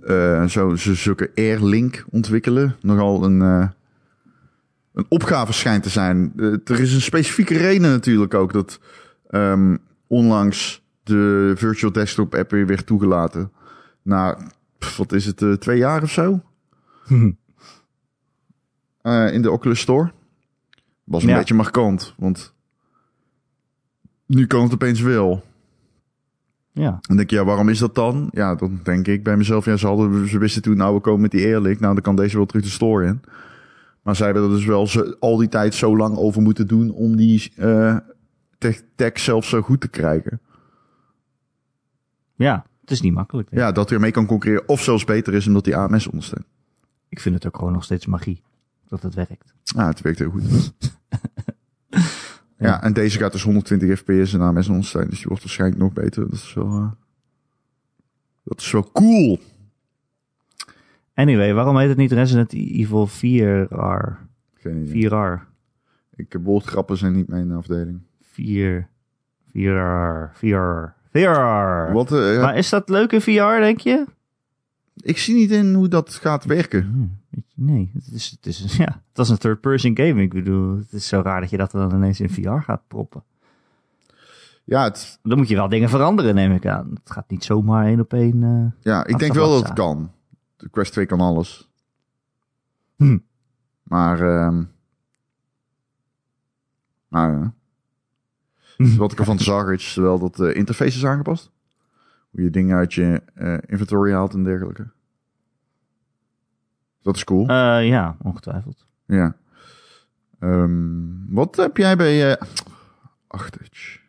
[0.02, 3.68] eh, zo, ze zulke Airlink ontwikkelen nogal een, eh,
[4.94, 6.34] een opgave schijnt te zijn.
[6.38, 8.80] Eh, er is een specifieke reden natuurlijk ook dat
[9.30, 9.78] ehm,
[10.08, 13.52] onlangs de Virtual Desktop app weer werd toegelaten.
[14.02, 14.38] Na,
[14.78, 16.42] pff, wat is het, twee jaar of zo?
[19.02, 20.12] Eh, in de Oculus Store.
[21.04, 21.38] Was een Ja.
[21.38, 22.54] beetje markant, want
[24.26, 25.44] nu kan het opeens wel.
[26.78, 28.30] Ja, Dan denk je, ja, waarom is dat dan?
[28.32, 31.22] Ja, dan denk ik bij mezelf, ja, ze, hadden, ze wisten toen, nou, we komen
[31.22, 31.80] met die Airlink.
[31.80, 33.22] Nou, dan kan deze wel terug de store in.
[34.02, 36.92] Maar zij hebben er dus wel zo, al die tijd zo lang over moeten doen
[36.92, 37.98] om die eh
[38.58, 40.40] tech, tech zelfs zo goed te krijgen.
[42.36, 43.48] ja, het is niet makkelijk.
[43.52, 44.68] Ja, dat hij ermee kan concurreren.
[44.68, 46.46] Of zelfs beter is omdat die AMS ondersteunt.
[47.10, 48.42] Ik vind het ook gewoon nog steeds magie
[48.88, 49.54] dat het werkt.
[49.64, 50.74] Ja, het werkt heel goed.
[52.58, 55.10] ja, en deze gaat dus 120 fps en AMS ondersteunen.
[55.10, 56.24] Dus die wordt waarschijnlijk nog beter.
[56.24, 56.92] Dat is wel, eh,
[58.44, 59.40] dat is wel cool.
[61.14, 64.18] Anyway, waarom heet het niet Resident Evil 4R?
[64.54, 65.10] Geen idee.
[65.10, 65.48] 4R.
[66.16, 68.00] Ik, woordgrappen zijn niet mijn afdeling.
[68.22, 68.88] 4.
[69.46, 70.32] 4R.
[70.34, 70.96] 4R.
[71.10, 71.94] 4R.
[71.94, 74.06] Wat, eh, Maar is dat leuk in VR, denk je?
[75.02, 76.84] Ik zie niet in hoe dat gaat werken.
[76.84, 80.22] Hm, Nee, het is, het is, ja, het was een third-person game.
[80.22, 83.24] Ik bedoel, het is zo raar dat je dat dan ineens in VR gaat proppen.
[84.64, 86.90] Ja, het, Dan moet je wel dingen veranderen, neem ik aan.
[86.90, 88.44] Het gaat niet zomaar één op één.
[88.44, 90.12] eh, ja ik denk wel dat het kan.
[90.58, 91.70] De Quest 2 kan alles.
[92.96, 93.18] Hm.
[93.84, 94.64] Maar, ehm
[97.10, 97.50] nou.
[98.78, 101.52] Dus wat ik ervan zag is wel dat de interface is aangepast.
[102.38, 104.88] Hoe je dingen uit je eh, inventory haalt en dergelijke.
[107.02, 107.48] Dat is cool.
[107.48, 108.88] eh, ja, ongetwijfeld.
[109.06, 109.36] Ja.
[110.40, 112.40] Ehm, wat heb jij bij...
[113.28, 114.02] Achtig.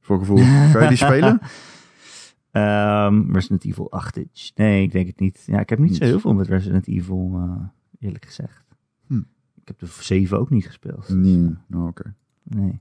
[0.00, 0.36] Voor gevoel.
[0.72, 1.40] Kan je die spelen?
[2.50, 4.50] Ehm, Resident Evil 8 inch.
[4.54, 5.42] Nee, ik denk het niet.
[5.46, 7.40] Ja, ik heb niet zo heel veel met Resident Evil,
[7.98, 8.64] eerlijk gezegd.
[9.06, 9.22] Hm.
[9.54, 11.08] Ik heb de 7 ook niet gespeeld.
[11.08, 11.56] Nee.
[11.66, 12.14] Nou, oké.
[12.42, 12.80] Nee.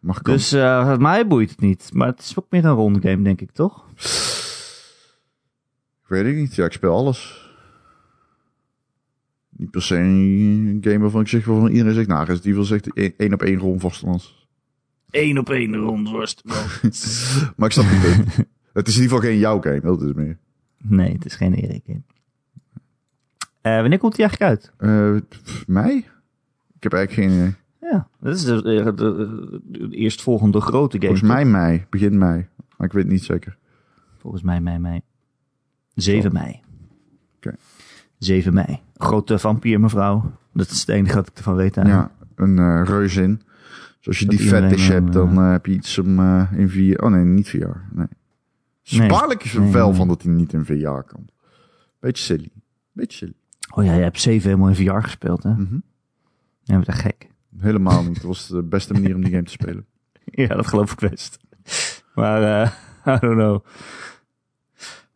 [0.00, 0.22] Mag.
[0.22, 1.90] Dus eh mij boeit het niet.
[1.92, 3.84] Maar het is ook meer een rondgame, denk ik, toch?
[6.02, 6.54] Ik weet het niet.
[6.54, 7.46] Ja, ik speel alles.
[9.48, 12.92] Niet per se een game waarvan ik zeg waarvan iedereen zegt, nou, Resident Evil zegt
[12.92, 14.48] één één op één rond vastelands.
[15.10, 16.42] Eén op één rondworst.
[17.56, 18.02] Maar ik snap niet.
[18.02, 18.46] het.
[18.72, 20.38] het is in ieder geval geen jouw game, dat is het meer.
[20.78, 22.02] nee, het is geen Erik game.
[23.60, 24.72] Eh, wanneer komt die eigenlijk uit?
[25.28, 25.96] Pff, mij?
[26.76, 27.54] Ik heb eigenlijk geen idee.
[27.80, 31.08] Ja, dat is de, de, de, de eerstvolgende grote game.
[31.16, 32.46] Volgens mij mei, begin mei.
[32.76, 33.56] Maar ik weet het niet zeker.
[34.16, 35.00] Volgens mij mei, mei.
[35.94, 36.60] 7 mei.
[37.36, 37.54] Oké.
[38.18, 38.80] 7 mei.
[38.96, 40.32] Grote vampier mevrouw.
[40.52, 41.74] Dat is het enige wat ik ervan weet.
[41.74, 43.42] Ja, een eh reus in.
[43.98, 46.18] Dus als je Dat die fetish hem, hebt, dan eh, eh, heb je iets om
[46.18, 47.02] eh, in VR...
[47.04, 47.76] Oh nee, niet VR.
[47.92, 48.06] Nee.
[48.82, 49.96] Spaarlijk is er Nee, wel nee.
[49.96, 51.28] van dat hij niet in VR kan.
[52.00, 52.50] Beetje silly.
[52.92, 53.34] Beetje silly.
[53.74, 55.50] Oh ja, je hebt 7 helemaal in VR gespeeld, hè?
[55.50, 55.78] Mhm.
[56.62, 57.28] Ja, maar dat gek.
[57.56, 58.14] Helemaal niet.
[58.14, 59.86] Dat was de beste manier om die game te spelen.
[60.24, 61.38] Ja, dat geloof ik best.
[62.14, 62.72] Maar, eh
[63.14, 63.64] I don't know.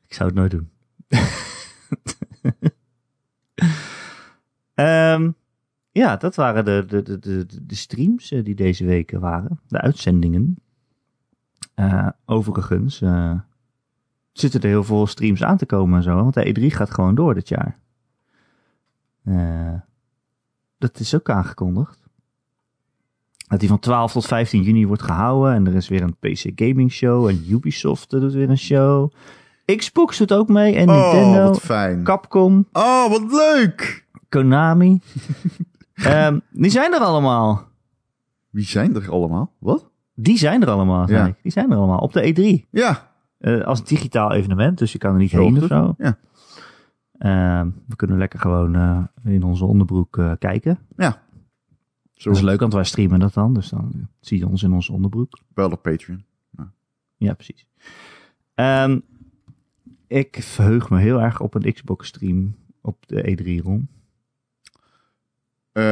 [0.07, 0.71] Ik zou het nooit doen.
[4.75, 5.31] Ehm,
[5.91, 9.61] ja, dat waren de, de, de, de, de streams eh, die deze weken waren.
[9.69, 10.57] De uitzendingen.
[11.75, 13.41] Eh, overigens eh,
[14.33, 16.15] zitten er heel veel streams aan te komen en zo.
[16.15, 17.81] Want de E3 gaat gewoon door dit jaar.
[20.79, 22.02] Dat is ook aangekondigd.
[23.53, 25.55] Dat die van 12 tot 15 juni wordt gehouden.
[25.55, 27.29] En er is weer een PC Gaming Show.
[27.29, 29.13] En Ubisoft doet weer een show.
[29.77, 30.75] Xbox doet ook mee.
[30.75, 31.45] En Oh, Nintendo.
[31.45, 32.05] wat fijn.
[32.05, 32.67] Capcom.
[32.73, 34.07] Oh, wat leuk!
[34.29, 35.01] Konami.
[35.95, 37.69] Ehm, die zijn er allemaal.
[38.51, 39.53] Wie zijn er allemaal?
[39.59, 39.91] Wat?
[40.15, 41.27] Die zijn er allemaal, Ja.
[41.27, 41.35] ik.
[41.43, 41.99] Die zijn er allemaal.
[41.99, 42.23] Op de
[42.63, 42.69] E3.
[42.71, 43.11] Ja.
[43.39, 44.79] Eh, als digitaal evenement.
[44.79, 45.69] Dus je kan er niet heen of goed.
[45.69, 45.95] zo.
[45.99, 46.17] Ja.
[47.19, 50.79] Ehm, we kunnen lekker gewoon eh, in onze onderbroek eh, kijken.
[50.97, 51.23] Ja.
[52.23, 53.55] Zo, Dat is leuk, want wij streamen dat dan.
[53.55, 55.39] Dus dan zie je ons in onze onderbroek.
[55.55, 56.25] wel op Patreon.
[57.17, 57.67] Ja, precies.
[58.55, 58.99] Ehm,
[60.07, 63.89] ik verheug me heel erg op een Xbox stream op de E3 rom.
[65.73, 65.83] Eh,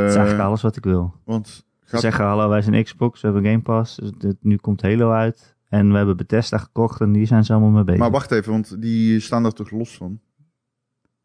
[0.00, 1.14] Dat is eigenlijk alles wat ik wil.
[1.24, 3.96] want gaat, zeggen hallo, wij zijn Xbox, we hebben Game Pass.
[3.96, 5.56] Dus dit- nu komt Halo uit.
[5.68, 8.00] En we hebben Bethesda gekocht en die zijn ze allemaal mee bezig.
[8.00, 10.20] maar wacht even, want die staan er toch los van?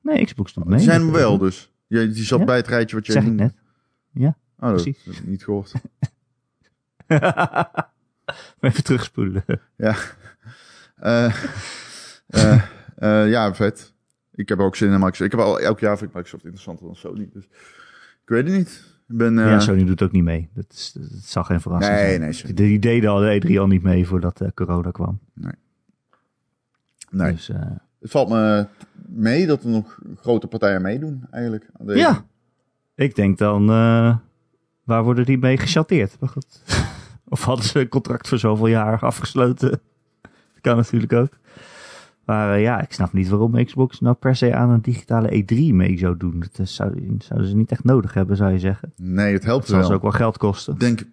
[0.02, 0.78] nee, Xbox doet mee.
[0.78, 1.72] Die zijn wel dus.
[1.88, 2.46] Je, die zat Ja.
[2.46, 3.54] bij het rijtje wat jij Zeg ik net.
[4.64, 5.06] Oh, dat precies.
[5.06, 5.72] heb ik niet gehoord.
[8.60, 9.44] Even terugspoelen.
[9.76, 9.96] Ja.
[12.28, 12.62] Eh,
[12.96, 13.94] eh, ja, vet.
[14.32, 15.22] Ik heb ook zin in Microsoft.
[15.22, 17.30] Ik heb al elk jaar vind ik Microsoft interessanter dan Sony.
[17.34, 17.44] Dus
[18.24, 18.84] ik weet het niet.
[19.08, 19.34] Ik ben.
[19.36, 20.50] ja, Sony doet ook niet mee.
[20.54, 22.22] Dat, is, dat zal geen verrassing nee, zijn.
[22.22, 22.54] nee, Sony.
[22.54, 25.20] Die, deden al de E3 al niet mee voordat corona kwam.
[25.34, 27.32] nee.
[27.32, 27.62] Dus, eh,
[28.00, 28.68] Het valt me
[29.06, 31.70] mee dat er nog grote partijen meedoen, eigenlijk.
[31.80, 32.00] aan deze.
[32.00, 32.26] ja,
[32.96, 33.70] ik denk dan,
[34.84, 36.16] waar worden die mee gechatteerd?
[36.20, 36.62] Maar goed.
[37.30, 39.70] of hadden ze een contract voor zoveel jaar afgesloten?
[39.70, 39.82] Dat
[40.62, 41.30] kan natuurlijk ook.
[42.26, 45.58] Maar eh, ja, ik snap niet waarom Xbox nou per se aan een digitale E3
[45.74, 46.40] mee zou doen.
[46.40, 48.94] Dat is- zou, zouden ze niet echt nodig hebben, zou je zeggen.
[48.96, 49.88] Nee, het helpt Dat zal wel.
[49.88, 50.74] ze ook wel geld kosten.
[50.74, 51.04] Ik Denk.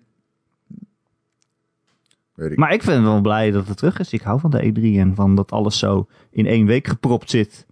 [2.35, 2.57] Weet ik.
[2.59, 4.13] Maar ik ben wel blij dat het terug is.
[4.13, 7.67] Ik hou van de E3 en van dat alles zo in één week gepropt zit.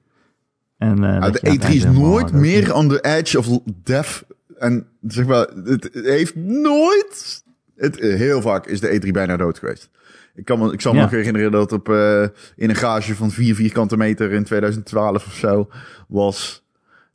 [0.79, 3.39] En, eh, Ah, dat de je aan het E3 is nooit meer on the edge
[3.39, 4.25] of death.
[4.59, 7.43] En zeg maar, het heeft nooit.
[7.77, 9.91] Het, heel vaak is de E3 bijna dood geweest.
[10.35, 11.05] Ik, kan me, ik zal me Ja.
[11.05, 12.23] nog herinneren dat op, eh,
[12.57, 15.69] in een garage van 4 vierkante meter in 2012 of zo
[16.09, 16.65] was.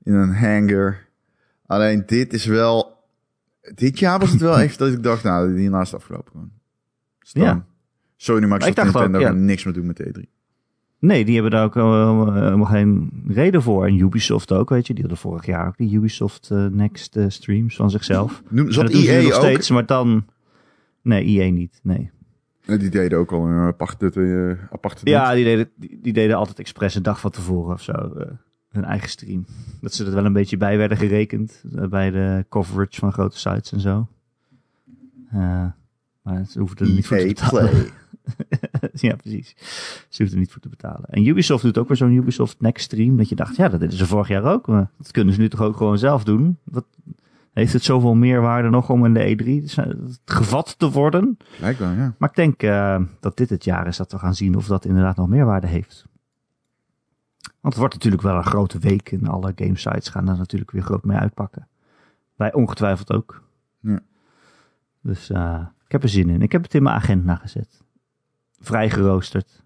[0.03, 0.97] In een hangar.
[1.65, 2.97] Alleen dit is wel.
[3.75, 6.51] Dit jaar was het wel echt dat ik dacht, nou, hierna is het afgelopen gewoon.
[7.19, 7.65] Dus Ja.
[8.15, 9.41] Sony, Microsoft Ik dacht en Nintendo ook, ja.
[9.41, 10.29] niks meer doen met de E3.
[11.03, 13.85] Nee, die hebben daar ook eh, helemaal geen reden voor.
[13.85, 14.93] En Ubisoft ook, weet je.
[14.93, 18.43] Die hadden vorig jaar ook die Ubisoft eh, Next eh, streams van zichzelf.
[18.49, 19.41] Noem, En zat dat EA nog ook?
[19.41, 20.25] steeds, maar dan...
[21.01, 22.11] Nee, EA niet, nee.
[22.65, 26.59] Nee, Die deden ook al een aparte, aparte Ja, die deden, die, die deden altijd
[26.59, 27.91] expres een dag van tevoren of zo.
[27.91, 28.25] eh,
[28.69, 29.45] hun eigen stream.
[29.81, 31.63] Dat ze er wel een beetje bij werden gerekend.
[31.89, 34.07] bij de coverage van grote sites en zo.
[36.21, 37.69] Maar ze hoefden er niet voor te EA betalen.
[37.69, 37.89] Play.
[38.93, 39.55] ja, precies.
[40.09, 41.09] Ze hoefden er niet voor te betalen.
[41.09, 43.17] En Ubisoft doet ook weer zo'n Ubisoft Next stream.
[43.17, 44.67] Dat je dacht, ja, dat deden ze vorig jaar ook.
[44.67, 46.57] Maar dat kunnen ze nu toch ook gewoon zelf doen.
[46.63, 46.85] Wat,
[47.53, 51.37] heeft het zoveel meerwaarde nog om in de E3 te- gevat te worden?
[51.57, 52.15] Blijkbaar, ja.
[52.17, 54.85] Maar ik denk eh, dat dit het jaar is dat we gaan zien of dat
[54.85, 56.05] inderdaad nog meerwaarde heeft.
[57.41, 60.81] Want het wordt natuurlijk wel een grote week en alle gamesites gaan er natuurlijk weer
[60.81, 61.67] groot mee uitpakken.
[62.35, 63.43] Wij ongetwijfeld ook.
[63.79, 63.99] Ja.
[65.01, 66.41] Dus eh, ik heb er zin in.
[66.41, 67.81] Ik heb het in mijn agenda gezet.
[68.63, 69.63] Vrij geroosterd.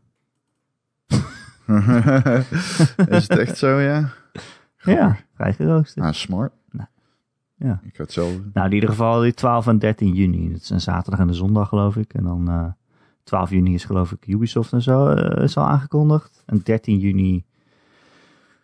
[3.08, 4.10] is het echt zo, ja?
[4.78, 6.06] Ja, vrij geroosterd.
[6.06, 6.54] Ah, smart.
[6.72, 6.88] Nou,
[7.56, 7.82] ja.
[7.84, 8.52] Ik zelf doen.
[8.54, 10.52] Nou, in ieder geval die 12 en 13 juni.
[10.52, 12.14] Dat is een zaterdag en een zondag, geloof ik.
[12.14, 12.66] En dan eh
[13.24, 16.44] 12 juni is geloof ik Ubisoft en zo eh, is al aangekondigd.
[16.46, 17.46] En 13 juni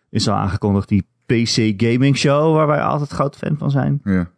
[0.08, 4.00] is al aangekondigd die PC Gaming Show, waar wij altijd groot fan van zijn.
[4.04, 4.30] Ja.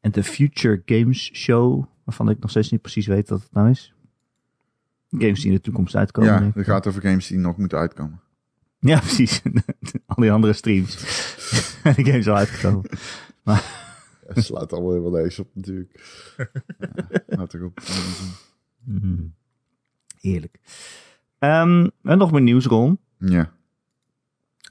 [0.00, 3.70] En de Future Games Show, waarvan ik nog steeds niet precies weet wat het nou
[3.70, 3.94] is.
[5.18, 6.30] Games die in de toekomst uitkomen.
[6.32, 6.54] Ja, ik.
[6.54, 8.20] het gaat over games die nog moeten uitkomen.
[8.78, 9.42] Ja, precies.
[10.06, 10.96] al die andere streams.
[11.96, 12.90] de games al uitgekomen.
[14.26, 16.00] Het slaat allemaal helemaal deze op natuurlijk.
[16.36, 17.80] ja, laat toch op.
[18.84, 19.22] Mhm.
[20.20, 20.58] Heerlijk.
[21.38, 22.98] Ehm, en nog meer nieuws, Ron.
[23.18, 23.52] Ja,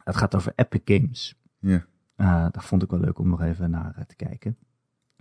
[0.03, 1.39] Het gaat over Epic Games.
[1.59, 1.85] ja.
[2.15, 4.57] Eh dat vond ik wel leuk om nog even naar eh, te kijken.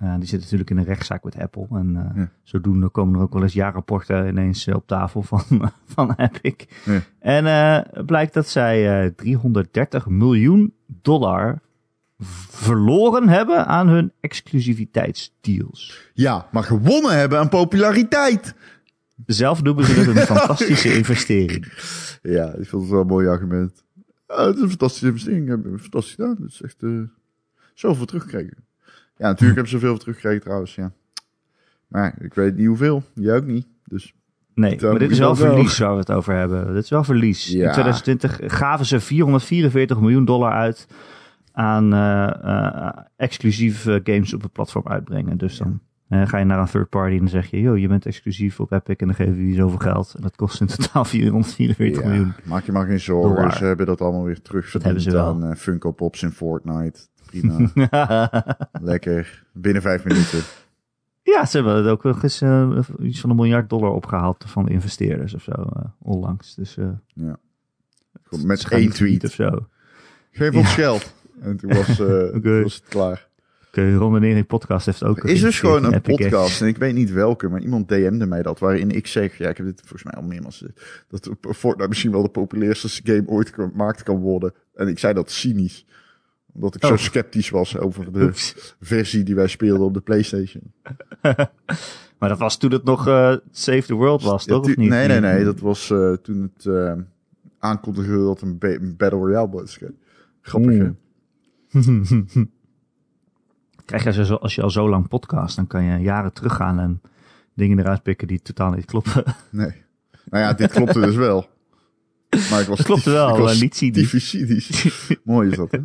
[0.00, 1.66] Eh, die zit natuurlijk in een rechtszaak met Apple.
[1.70, 2.30] En eh, Ja.
[2.42, 5.42] zodoende komen er ook wel eens jaarrapporten ineens eh, op tafel van,
[5.94, 6.66] van Epic.
[6.84, 7.00] Ja.
[7.18, 11.60] En het blijkt dat zij eh 330 miljoen dollar
[12.48, 16.10] verloren hebben aan hun exclusiviteitsdeals.
[16.14, 18.54] Ja, maar gewonnen hebben aan populariteit.
[19.26, 21.72] Zelf noemen ze het een fantastische investering.
[22.22, 23.84] Ja, ik vind het wel een mooi argument.
[24.28, 25.44] Ja, het is een fantastische investering.
[25.44, 26.36] We hebben fantastisch gedaan.
[26.40, 27.02] Het is echt uh,
[27.74, 28.56] zoveel teruggekregen.
[29.20, 30.92] Ja, natuurlijk hebben ze zoveel teruggekregen trouwens, ja.
[31.88, 33.02] Maar ik weet niet hoeveel.
[33.14, 33.66] Jij ook niet.
[33.84, 34.14] Dus
[34.54, 36.74] Nee, maar dit is wel verlies waar we het over hebben.
[36.74, 37.46] Dit is wel verlies.
[37.46, 37.66] Ja.
[37.66, 40.86] In 2020 gaven ze 444 miljoen dollar uit
[41.52, 45.38] aan uh, uh, exclusieve games op het platform uitbrengen.
[45.38, 47.88] Dus dan uh, ga je naar een third party en dan zeg je, joh, je
[47.88, 50.14] bent exclusief op Epic en dan geven we je zoveel geld.
[50.16, 52.32] En dat kost in totaal 444 ja, miljoen.
[52.44, 55.42] Maak je maar geen zorgen, ze hebben dat allemaal weer terug dat hebben ze wel.
[55.42, 57.00] aan Funko Pops in Fortnite.
[57.30, 57.70] Prima.
[58.92, 59.44] Lekker.
[59.52, 60.42] Binnen vijf minuten.
[61.22, 64.68] Ja, ze hebben het ook nog eens uh, iets van een miljard dollar opgehaald van
[64.68, 66.54] investeerders of zo, uh, onlangs.
[66.54, 67.38] Dus, uh, ja.
[68.44, 69.66] Met één tweet of zo.
[70.30, 70.74] Geef ons ja.
[70.74, 71.14] geld.
[71.40, 72.00] En toen was,
[72.36, 72.62] okay.
[72.62, 73.28] was het klaar.
[73.68, 75.18] Oké, okay, Ronde podcast heeft ook...
[75.18, 78.42] Er is dus gewoon een podcast, en ik weet niet welke, maar iemand DM'de mij
[78.42, 80.64] dat, waarin ik zeg, ja, ik heb dit volgens mij al meermaals,
[81.08, 84.54] dat Fortnite misschien wel de populairste game ooit gemaakt kan worden.
[84.74, 85.86] En ik zei dat cynisch
[86.52, 86.98] omdat ik zo oh.
[86.98, 88.30] sceptisch was over de
[88.80, 90.72] versie die wij speelden op de PlayStation.
[92.18, 94.60] maar dat was toen het nog uh, Save the World was, toch?
[94.60, 94.88] of niet?
[94.88, 95.44] Nee, nee, nee.
[95.44, 96.92] Dat was uh, toen het uh,
[97.58, 99.78] aankondigde dat een, een Battle Royale was.
[100.40, 100.92] Grappig,
[103.84, 107.00] Krijg je zo, als je al zo lang podcast, dan kan je jaren teruggaan en
[107.54, 109.24] dingen eruit pikken die totaal niet kloppen.
[109.50, 109.72] Nee.
[110.24, 111.48] Nou ja, dit klopte dus wel.
[112.50, 114.36] Maar ik was, dat klopte wel, maar niet cynisch.
[115.24, 115.78] Mooi is dat, hè?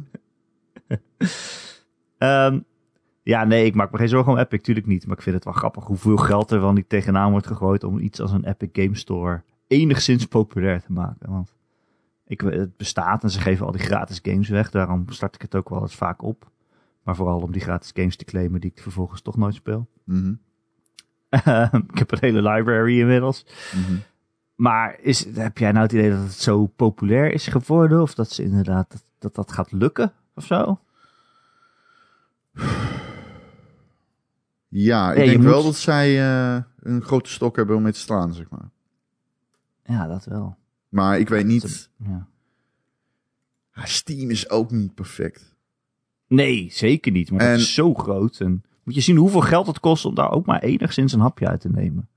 [2.17, 2.65] Um,
[3.23, 5.07] ja, nee, ik maak me geen zorgen om Epic, tuurlijk niet.
[5.07, 7.99] Maar ik vind het wel grappig hoeveel geld er wel niet tegenaan wordt gegooid om
[7.99, 11.31] iets als een Epic Game Store enigszins populair te maken.
[11.31, 11.55] Want
[12.25, 14.69] ik, het bestaat en ze geven al die gratis games weg.
[14.69, 16.51] Daarom start ik het ook wel eens vaak op.
[17.03, 19.87] Maar vooral om die gratis games te claimen die ik vervolgens toch nooit speel.
[20.03, 20.39] Mm
[21.91, 23.45] ik heb een hele library inmiddels.
[23.75, 24.01] Mm
[24.55, 28.01] Maar is, heb jij nou het idee dat het zo populair is geworden?
[28.01, 30.79] Of dat ze inderdaad dat dat, dat gaat lukken of zo?
[34.67, 38.33] Ja, ik denk wel dat zij uh, een grote stok hebben om mee te slaan,
[38.33, 38.69] zeg maar.
[39.85, 40.57] Ja, dat wel.
[40.89, 41.89] Maar ik weet niet.
[41.97, 42.27] Ja.
[43.73, 45.55] Steam is ook niet perfect.
[46.27, 47.31] Nee, zeker niet.
[47.31, 48.39] Maar het is zo groot.
[48.39, 51.47] En moet je zien hoeveel geld het kost om daar ook maar enigszins een hapje
[51.47, 52.09] uit te nemen.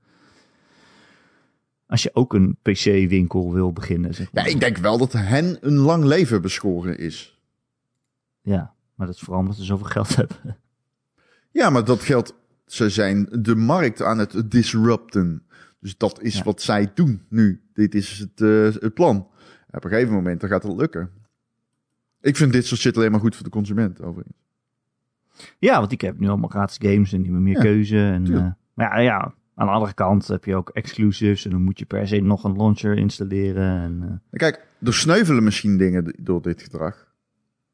[1.87, 4.13] Als je ook een PC-winkel wil beginnen.
[4.13, 4.45] Zeg maar.
[4.45, 7.38] Ja, ik denk wel dat hen een lang leven beschoren is.
[8.49, 10.57] Ja, maar dat is vooral omdat ze zoveel geld hebben.
[11.51, 12.35] Ja, maar dat geld,
[12.65, 15.43] ze zijn de markt aan het disrupten.
[15.79, 17.61] Dus dat is wat zij doen nu.
[17.73, 19.17] Dit is het, uh, het plan.
[19.71, 21.09] op een gegeven moment dan gaat het lukken.
[22.21, 24.37] Ik vind dit soort shit alleen maar goed voor de consument, overigens.
[25.59, 27.97] Ja, want ik heb nu allemaal gratis games en niet meer, meer keuze.
[27.97, 31.63] En, uh, maar ja, ja, aan de andere kant heb je ook exclusives en dan
[31.63, 33.81] moet je per se nog een launcher installeren.
[33.81, 34.39] En, uh...
[34.39, 37.08] Kijk, er sneuvelen misschien dingen door dit gedrag.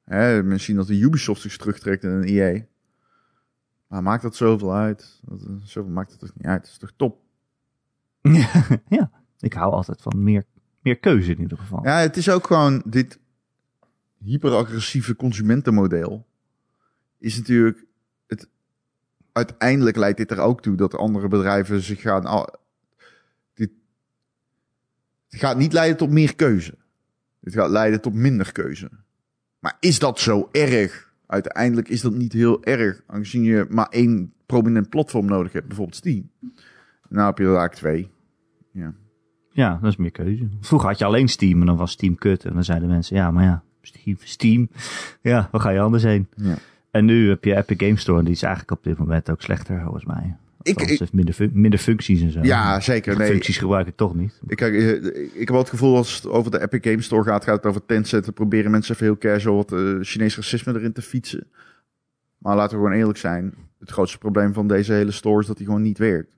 [0.05, 2.65] Hè, misschien dat de Ubisoft zich terugtrekt in een EA.
[3.87, 5.19] Maar maakt dat zoveel uit?
[5.23, 6.61] Dat, zoveel maakt het toch niet uit?
[6.61, 7.21] Het is toch top?
[8.97, 10.45] ja, ik hou altijd van meer,
[10.81, 11.83] meer keuze in ieder geval.
[11.83, 13.19] Ja, het is ook gewoon dit
[14.17, 16.27] hyperagressieve consumentenmodel.
[17.17, 17.85] Is natuurlijk.
[18.27, 18.47] Het,
[19.31, 22.45] uiteindelijk leidt dit er ook toe dat andere bedrijven zich gaan.
[23.53, 23.71] dit,
[25.29, 26.77] het gaat niet leiden tot meer keuze.
[27.39, 28.89] Het gaat leiden tot minder keuze.
[29.65, 31.11] Maar is dat zo erg?
[31.27, 35.97] Uiteindelijk is dat niet heel erg, aangezien je maar één prominent platform nodig hebt, bijvoorbeeld
[35.97, 36.29] Steam.
[37.09, 38.09] Nou heb je er eigenlijk twee.
[38.71, 38.93] Ja.
[39.51, 40.47] ja, dat is meer keuze.
[40.61, 42.45] Vroeger had je alleen Steam en dan was Steam kut.
[42.45, 44.69] En dan zeiden mensen, ja, maar ja, Steam, Steam.
[45.21, 46.27] Ja, waar ga je anders heen?
[46.35, 46.55] Ja.
[46.91, 49.41] En nu heb je Epic Game Store en die is eigenlijk op dit moment ook
[49.41, 50.35] slechter, volgens mij.
[50.65, 52.39] Ik, ik, heeft minder, minder functies en zo.
[52.41, 53.17] Ja, zeker.
[53.17, 53.27] Nee.
[53.27, 54.39] Functies gebruik ik toch niet.
[54.47, 57.43] Ik, ik, ik heb wel het gevoel als het over de Epic Game Store gaat,
[57.43, 58.23] gaat het over Tencent.
[58.23, 61.47] Te proberen mensen even heel casual wat uh, Chinees racisme erin te fietsen.
[62.37, 63.53] Maar laten we gewoon eerlijk zijn.
[63.79, 66.35] Het grootste probleem van deze hele store is dat hij gewoon niet werkt.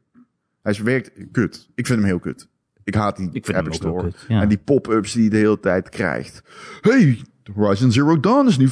[0.62, 1.70] Hij werkt kut.
[1.76, 2.48] Ik vind hem heel kut.
[2.84, 4.04] Ik haat die ik vind Epic Store.
[4.04, 4.42] Kut, ja.
[4.42, 6.42] En die pop-ups die je de hele tijd krijgt.
[6.82, 7.22] Hey,
[7.54, 8.70] Horizon Zero Dawn is nu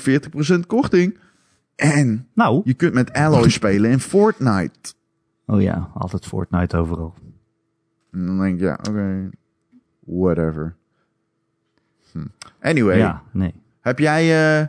[0.56, 1.18] 40% korting.
[1.76, 2.62] En nou.
[2.64, 4.94] je kunt met Alloy spelen in Fortnite.
[5.46, 7.14] Oh ja, altijd Fortnite overal.
[8.12, 9.30] En dan denk ik, ja, oké,
[10.00, 10.76] whatever.
[12.12, 12.26] Hm.
[12.60, 12.98] Anyway.
[12.98, 13.54] Ja, nee.
[13.80, 14.68] Heb jij, uh,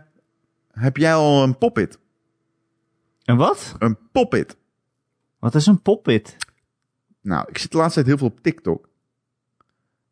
[0.71, 1.99] heb jij al een poppit?
[3.25, 3.75] Een wat?
[3.79, 4.57] Een poppit.
[5.39, 6.37] Wat is een poppit?
[7.21, 8.89] Nou, ik zit de laatste tijd heel veel op TikTok.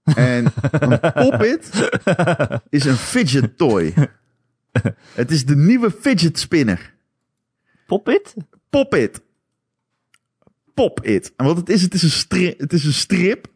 [0.02, 1.90] En een poppit
[2.68, 3.94] is een fidget toy.
[5.20, 6.94] Het is de nieuwe fidget spinner.
[8.70, 9.20] Pop it?
[10.74, 11.32] Pop It.
[11.36, 13.46] En wat het is, het is een strip, het is een strip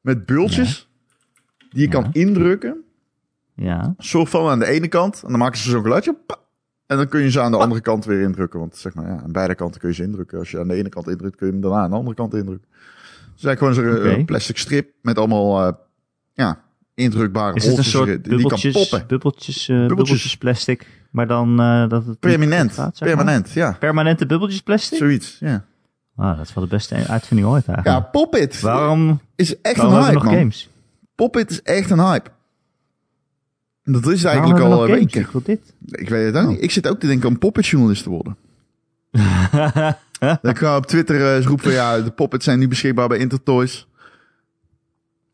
[0.00, 0.88] met bultjes
[1.70, 2.76] die je kan indrukken.
[3.54, 3.94] Ja.
[3.98, 5.22] Soort van aan de ene kant.
[5.22, 6.16] En dan maken ze zo'n geluidje.
[6.86, 8.58] En dan kun je ze aan de andere kant weer indrukken.
[8.58, 10.38] Want zeg maar, ja, aan beide kanten kun je ze indrukken.
[10.38, 12.34] Als je aan de ene kant indrukt, kun je hem daarna aan de andere kant
[12.34, 12.68] indrukken.
[13.34, 15.72] Dus eigenlijk gewoon zo'n eh, plastic strip met allemaal, eh,
[16.32, 16.62] ja,
[16.94, 19.04] indrukbare Is het een soort die kan poppen.
[19.06, 22.72] bubbeltjes, eh, bubbeltjes plastic, maar dan eh, dat het Permanent.
[22.72, 23.16] gaat, zeg maar?
[23.16, 23.76] Permanent, ja.
[23.78, 24.98] Permanente bubbeltjes plastic?
[24.98, 25.64] Zoiets, ja.
[26.16, 28.10] Ah, dat is wel de beste uitvinding ooit Ja, eigenlijk.
[28.10, 30.34] Pop It waarom is echt waarom een hype, nog man.
[30.34, 30.68] games?
[31.14, 32.30] Pop It is echt een hype.
[33.84, 35.14] Dat is eigenlijk al een week.
[35.14, 35.74] Ik dit.
[35.88, 36.62] Ik weet het ook niet.
[36.62, 38.36] Ik zit ook te denken om Poppet journalist te worden.
[40.42, 43.86] Dan ga op Twitter eens roepen ja, de Poppets zijn nu beschikbaar bij Intertoys.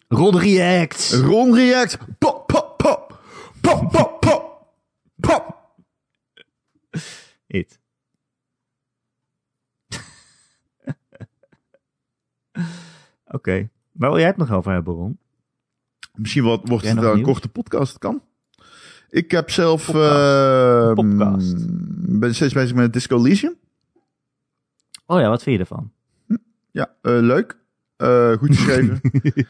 [0.08, 1.12] Rod React.
[1.12, 1.98] Ron React.
[2.18, 3.20] Pop, pop, pop.
[3.60, 4.66] Pop, pop, pop.
[5.20, 5.56] Pop.
[7.46, 7.79] It.
[13.30, 13.68] Oké.
[13.92, 15.18] Waar wil jij het nog over hebben, Ron?
[16.14, 18.22] Misschien wat, wordt het wel een korte podcast, kan.
[19.10, 19.86] Ik heb zelf...
[19.86, 19.96] Podcast.
[19.96, 21.56] eh, Podcast.
[22.18, 23.54] ben steeds bezig met Disco Elysium.
[25.06, 25.92] Oh ja, wat vind je ervan?
[26.70, 27.58] Ja, eh, leuk.
[27.96, 29.00] Eh, goed geschreven.
[29.02, 29.46] die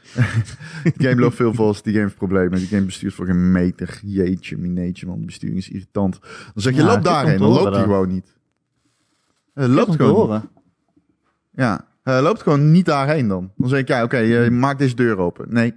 [1.06, 1.84] game loopt veel vast.
[1.84, 2.58] Die game heeft problemen.
[2.58, 4.00] Die game bestuurt voor geen meter.
[4.04, 5.18] Jeetje, mineetje, man.
[5.18, 6.20] De besturing is irritant.
[6.20, 7.38] Dan zeg je, Ja, loop daarheen.
[7.38, 8.36] Dan loopt hij gewoon niet.
[9.54, 10.48] Hij Om loopt gewoon.
[11.50, 13.52] Ja, hij loopt gewoon niet daarheen dan.
[13.56, 15.46] Dan zeg ik, ja, oké, eh, maak deze deur open.
[15.48, 15.74] Nee.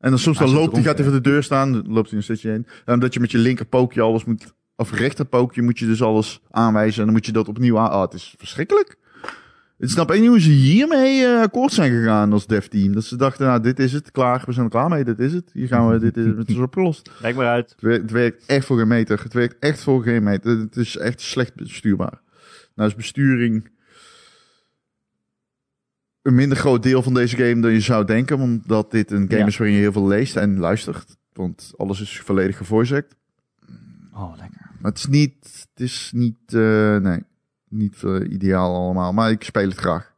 [0.00, 1.72] En dan soms dan loopt hij, gaat voor de deur staan.
[1.72, 2.66] Dan loopt hij een stukje heen.
[2.84, 4.54] En omdat je met je linkerpookje alles moet...
[4.76, 6.98] Of rechterpookje moet je dus alles aanwijzen.
[6.98, 7.90] En dan moet je dat opnieuw aan...
[7.90, 8.98] Ah, het is verschrikkelijk.
[9.78, 12.92] Ik snap één niet hoe ze hiermee eh, akkoord zijn gegaan als dev team.
[12.92, 15.32] Dat ze dachten, nou, dit is het, klaar, we zijn er klaar mee, dit is
[15.32, 15.50] het.
[15.52, 17.10] Hier gaan we, dit is het is opgelost.
[17.20, 17.70] Kijk maar uit.
[17.70, 19.22] Het werkt, het werkt echt voor geen meter.
[19.22, 20.58] Het werkt echt voor geen meter.
[20.58, 22.20] Het is echt slecht bestuurbaar.
[22.74, 23.68] Nou is besturing
[26.26, 28.40] een minder groot deel van deze game dan je zou denken.
[28.40, 29.46] Omdat dit een game Ja.
[29.46, 31.16] is waarin je heel veel leest en luistert.
[31.32, 33.16] Want alles is volledig gevoiced.
[34.14, 34.70] Oh, lekker.
[34.80, 37.22] Maar het is niet, het is niet, eh, nee,
[37.68, 39.12] niet eh, ideaal allemaal.
[39.12, 40.14] Maar ik speel het graag.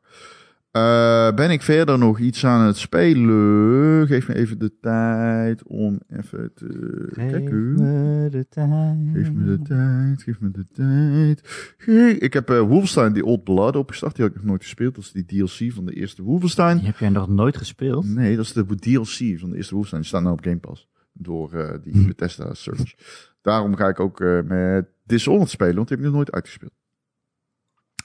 [0.71, 4.07] Eh, ben ik verder nog iets aan het spelen?
[4.07, 7.73] Geef me even de tijd om even te Geef kijken.
[7.75, 8.97] me de tijd.
[9.15, 12.23] Geef me de tijd, geef me de tijd.
[12.23, 14.15] Ik heb eh Wolfenstein The Old Blood opgestart.
[14.17, 14.95] Die had ik nog nooit gespeeld.
[14.95, 16.77] Dat is die DLC van de eerste Wolfenstein.
[16.77, 18.07] Die heb jij nog nooit gespeeld?
[18.07, 20.01] Nee, dat is de DLC van de eerste Wolfenstein.
[20.01, 20.89] Die staat nou op Game Pass.
[21.13, 22.07] Door eh, die Hm.
[22.07, 22.95] Bethesda Search.
[23.43, 25.75] Daarom ga ik ook met Dishonored spelen.
[25.75, 26.73] Want die heb ik nog nooit uitgespeeld.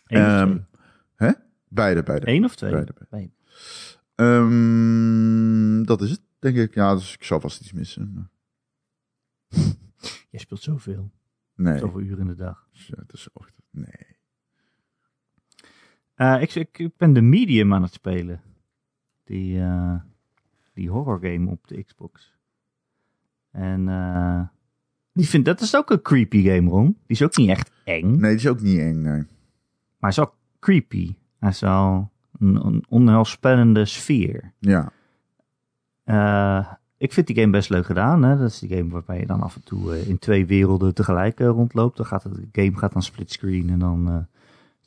[0.06, 0.65] Twee?
[1.73, 2.29] Beide, beide.
[2.29, 2.71] Eén of twee?
[2.71, 3.07] beide, beide.
[3.09, 3.31] Beide.
[4.15, 6.73] Ehm, dat is het, denk ik.
[6.73, 8.31] Ja, dus ik zal vast iets missen.
[10.29, 11.12] Jij speelt zoveel.
[11.55, 12.67] Nee, Zoveel uren in de dag.
[12.71, 13.65] ja, het is ochtend.
[13.69, 14.17] Nee.
[16.15, 18.41] Eh, ik, ik, ik ben de Medium aan het spelen.
[19.23, 19.95] Die, eh,
[20.73, 22.38] die horror game op de Xbox.
[23.51, 24.41] En eh,
[25.13, 26.86] die vind, dat is ook een creepy game, Ron.
[26.86, 28.12] Die is ook niet echt eng.
[28.12, 29.21] Nee, die is ook niet eng, nee.
[29.21, 29.25] Maar
[29.99, 31.15] hij is wel creepy.
[31.43, 34.51] Hij is wel een, een onheilspellende sfeer.
[34.60, 34.91] Ja.
[36.03, 38.23] Eh, ik vind die game best leuk gedaan.
[38.23, 38.38] Hè?
[38.38, 41.39] Dat is die game waarbij je dan af en toe eh, in twee werelden tegelijk
[41.39, 41.97] eh, rondloopt.
[41.97, 44.27] Dan gaat het, de game gaat dan splitscreen en dan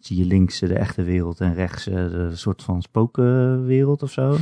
[0.01, 4.37] zie je links de echte wereld en rechts de soort van spokenwereld of zo.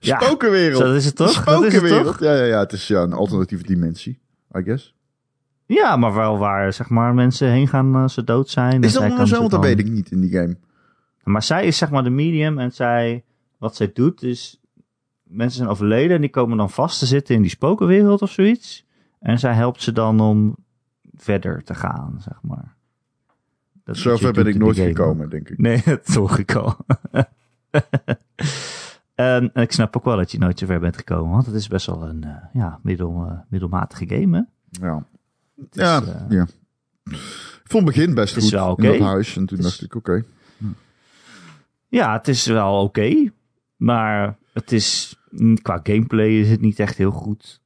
[0.00, 0.82] Ja, Spokenwereld.
[0.82, 1.44] Dat is het toch?
[1.44, 2.20] Dat is het toch?
[2.20, 4.20] Ja, ja, ja, het is ja, een alternatieve dimensie,
[4.56, 4.94] I guess.
[5.66, 8.82] Ja, maar wel waar zeg maar, mensen heen gaan als ze dood zijn.
[8.82, 9.38] Is dat nou zo?
[9.38, 10.56] Want dat weet ik niet in die game.
[11.22, 13.24] Maar zij is zeg maar de medium en zij,
[13.58, 14.60] wat zij doet is,
[15.22, 18.86] mensen zijn overleden en die komen dan vast te zitten in die spokenwereld of zoiets.
[19.20, 20.56] En zij helpt ze dan om
[21.14, 22.74] verder te gaan, zeg maar.
[23.84, 25.58] Dat Zover ben ik nooit gekomen, denk ik.
[25.58, 26.76] Nee, dat hoor ik al.
[29.14, 31.68] en ik snap ook wel dat je nooit zo ver bent gekomen, want het is
[31.68, 34.42] best wel een eh, ja, middel, eh, middelmatige game, hè?
[34.86, 35.06] Ja,
[35.56, 36.46] is, ja, eh, ja.
[37.04, 39.36] Ik vond het begin best goed wel in dat huis.
[39.36, 40.24] En toen dacht ik, oké.
[41.90, 43.30] Ja, het is wel oké.
[43.76, 47.60] maar het is, mm, qua gameplay is het niet echt heel goed.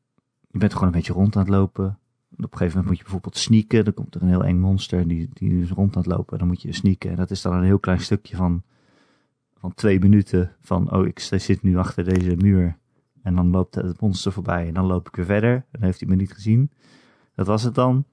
[0.50, 1.98] Je bent gewoon een beetje rond aan het lopen.
[2.36, 3.84] En op een gegeven moment moet je bijvoorbeeld sneaken.
[3.84, 6.38] Dan komt er een heel eng monster die, die is rond aan het lopen.
[6.38, 7.10] Dan moet je sneaken.
[7.10, 8.62] En dat is dan een heel klein stukje van,
[9.58, 10.56] van twee minuten.
[10.60, 12.78] Van, oh, ik zit nu achter deze muur.
[13.22, 14.66] En dan loopt het monster voorbij.
[14.66, 15.64] En dan loop ik weer verder.
[15.70, 16.70] En heeft hij me niet gezien.
[17.34, 18.04] Dat was het dan.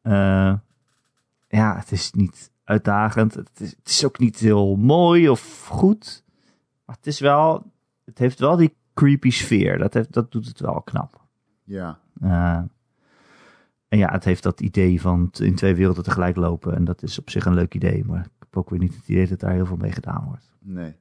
[0.00, 0.54] Eh,
[1.48, 3.34] ja, het is niet uitdagend.
[3.34, 6.24] Het is, het is ook niet heel mooi of goed.
[6.84, 7.72] Maar het is wel,
[8.04, 9.78] het heeft wel die creepy sfeer.
[9.78, 11.20] Dat, heeft, dat doet het wel knap.
[11.64, 11.98] Ja.
[12.20, 12.60] Eh,
[13.88, 16.74] en ja, het heeft dat idee van in twee werelden tegelijk lopen.
[16.74, 18.04] En dat is op zich een leuk idee.
[18.04, 20.52] Maar ik heb ook weer niet het idee dat daar heel veel mee gedaan wordt.
[20.60, 20.94] Nee.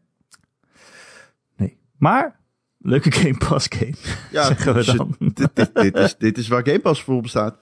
[1.56, 1.78] Nee.
[1.98, 2.40] Maar,
[2.78, 3.96] leuke Game Pass game.
[4.32, 5.16] Ja, Zeggen we ze- dan.
[5.20, 7.58] dit, dit, dit is, dit is waar Game Pass voor bestaat.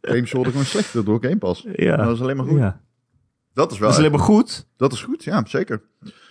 [0.00, 1.66] Games worden gewoon slechter door Game Pass.
[1.72, 1.96] Ja.
[1.96, 2.58] Dat is alleen maar goed.
[2.58, 2.80] ja.
[3.56, 5.82] Dat is wel Dat is alleen maar goed dat is goed, ja, zeker.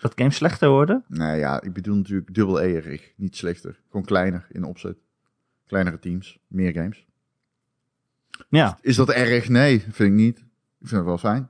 [0.02, 1.04] dat games slechter worden.
[1.08, 3.80] Nee, ja, ik bedoel natuurlijk dubbel E-erig, niet slechter.
[3.90, 4.98] Gewoon kleiner in opzet.
[5.68, 7.06] Kleinere teams, meer games.
[8.50, 8.78] Ja.
[8.82, 9.50] Is dat erg?
[9.50, 10.38] Nee, vind ik niet.
[10.80, 11.50] Ik vind het wel fijn.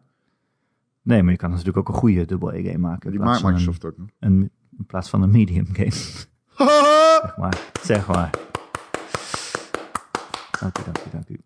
[1.01, 3.11] Nee, maar je kan natuurlijk ook een goede double A-game maken.
[3.11, 4.07] Die maakt Microsoft ook nog.
[4.19, 5.91] Een, in plaats van een medium game.
[7.21, 7.71] zeg maar.
[7.81, 8.29] Zeg maar.
[10.59, 11.39] Dank u, dank u, dank u.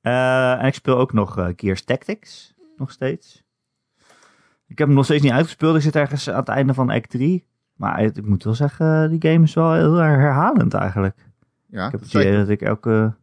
[0.00, 2.53] Eh, en ik speel ook nog eh, Gears Tactics.
[2.76, 3.42] Nog steeds.
[4.68, 5.76] Ik heb hem nog steeds niet uitgespeeld.
[5.76, 7.44] Ik zit ergens aan het einde van act 3.
[7.76, 11.16] Maar ik moet wel zeggen, die game is wel heel erg herhalend eigenlijk.
[11.66, 13.14] ja, Ik heb het idee dat ik elke,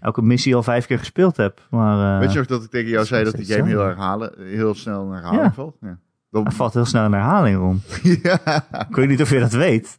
[0.00, 1.66] elke missie al vijf keer gespeeld heb.
[1.70, 4.32] Maar eh, Weet je nog dat ik tegen jou zei dat die game heel, herhalen,
[4.38, 5.52] heel snel in herhaling Ja.
[5.52, 5.76] valt?
[5.80, 5.86] Ja.
[6.30, 8.00] hij Dat, valt heel snel in herhaling rond.
[8.22, 8.64] ja.
[8.88, 9.96] Ik weet niet of je dat weet.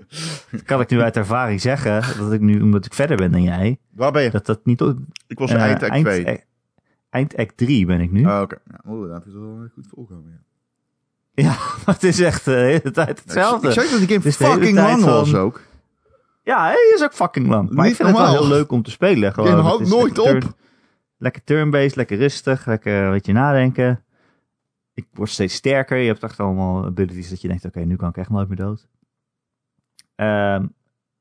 [0.51, 2.17] Dat kan ik nu uit ervaring zeggen.
[2.17, 4.29] Dat ik nu, omdat ik verder ben dan jij, Waar ben je?
[4.29, 4.81] dat dat niet...
[5.27, 6.43] Ik was eh, eind act 2.
[7.09, 8.25] Eind, act 3 ben ik nu.
[8.25, 10.31] Oh, Oké, ja, oh, dat is wel goed volkomen.
[10.31, 10.45] Ja.
[11.43, 11.49] Ja,
[11.85, 13.67] maar het is echt eh, de hele tijd hetzelfde.
[13.67, 15.61] Ik zei dat die game Het fucking lang was ook.
[16.43, 17.69] Ja, hij is ook fucking lang.
[17.71, 18.33] Maar Niet ik vind het normaal.
[18.33, 19.33] wel heel leuk om te spelen.
[19.33, 19.49] Gewoon.
[19.49, 20.41] game Het houdt nooit lekker op.
[20.41, 20.53] turn-
[21.17, 24.03] lekker turn-based, lekker rustig, lekker een beetje nadenken.
[24.93, 25.97] Ik word steeds sterker.
[25.97, 28.57] Je hebt echt allemaal abilities dat je denkt, oké, nu kan ik echt nooit meer
[28.57, 28.87] dood.
[30.15, 30.65] Ehm,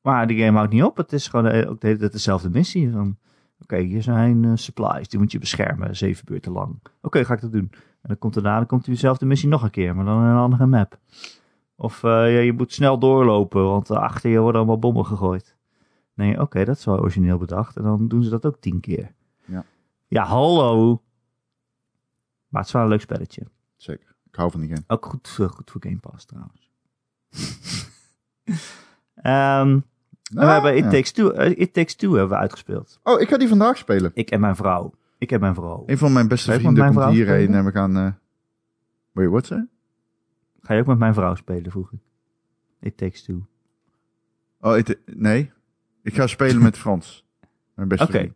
[0.00, 0.96] maar die game houdt niet op.
[0.96, 2.90] Het is gewoon de- ook de hele tijd dezelfde missie.
[2.92, 3.18] Van,
[3.66, 5.08] oké, hier zijn eh, supplies.
[5.08, 6.78] Die moet je beschermen, zeven beurten lang.
[7.02, 7.70] Oké, ga ik dat doen.
[7.72, 10.36] En dan komt daarna dan komt diezelfde missie nog een keer, maar dan in een
[10.36, 10.98] andere map.
[11.76, 15.56] Of eh, ja, je moet snel doorlopen, want eh, achter je worden allemaal bommen gegooid.
[16.14, 17.76] Nee, oké, dat is wel origineel bedacht.
[17.76, 19.14] En dan doen ze dat ook tien keer.
[19.44, 19.64] Ja.
[20.06, 21.02] Ja, hallo.
[22.48, 23.46] Maar het is wel een leuk spelletje.
[23.76, 24.14] Zeker.
[24.28, 24.84] Ik hou van die game.
[24.86, 26.70] Ook goed, goed voor Game Pass trouwens.
[29.14, 29.80] Ehm,
[30.34, 30.90] we Ah, hebben It, ja.
[30.90, 33.00] Takes Two, eh, It Takes Two hebben we uitgespeeld.
[33.02, 34.10] Oh, ik ga die vandaag spelen.
[34.14, 34.94] Ik en mijn vrouw.
[35.18, 35.82] Ik en mijn vrouw.
[35.86, 37.96] Een van mijn beste vrienden mijn komt hierheen en we gaan...
[37.96, 38.12] eh
[39.12, 39.66] Wait, zei je?
[40.66, 41.98] Ga je ook met mijn vrouw spelen, vroeg ik.
[42.80, 43.46] It Takes Two.
[44.60, 45.52] Oh, ik, nee.
[46.02, 47.24] Ik ga spelen met Frans.
[47.74, 48.18] Mijn beste Oké.
[48.18, 48.34] vriend.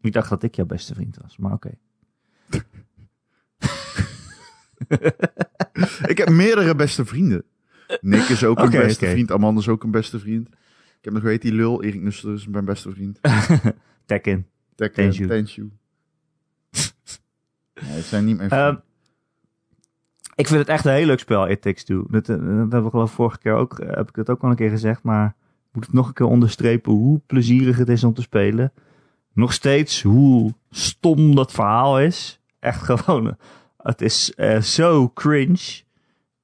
[0.00, 1.70] Ik dacht dat ik jouw beste vriend was, maar oké.
[6.06, 7.44] Ik heb meerdere beste vrienden.
[8.00, 9.30] Nick is ook een beste vriend.
[9.30, 10.48] Amanda is ook een beste vriend.
[10.48, 11.82] Ik heb nog weet die lul.
[11.82, 13.20] Erik Nuster is mijn beste vriend.
[14.06, 14.46] Tekken.
[14.74, 15.26] Tek, Tenshu.
[15.26, 15.70] Tenshu.
[17.82, 18.74] Nee, het zijn niet mijn Ehm,
[20.34, 22.04] ik vind het echt een heel leuk spel, It Takes Two.
[22.08, 24.42] Dat, eh, dat hebben we geloof ik vorige keer ook, eh, heb ik het ook
[24.42, 25.26] al een keer gezegd, maar
[25.68, 28.72] ik moet het nog een keer onderstrepen hoe plezierig het is om te spelen.
[29.32, 32.40] Nog steeds hoe stom dat verhaal is.
[32.58, 33.36] Echt gewoon,
[33.76, 35.82] het is eh, zo cringe.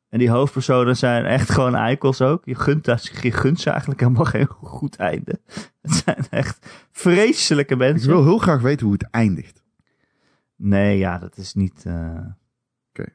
[0.09, 2.44] En die hoofdpersonen zijn echt gewoon eikels ook.
[2.44, 2.86] Je gunt,
[3.22, 5.40] je gunt ze eigenlijk helemaal geen goed einde.
[5.80, 8.09] Het zijn echt vreselijke ik mensen.
[8.11, 9.62] wil heel graag weten hoe het eindigt.
[10.56, 11.84] Nee, ja, dat is niet.
[11.86, 12.20] eh,
[12.88, 13.09] Oké.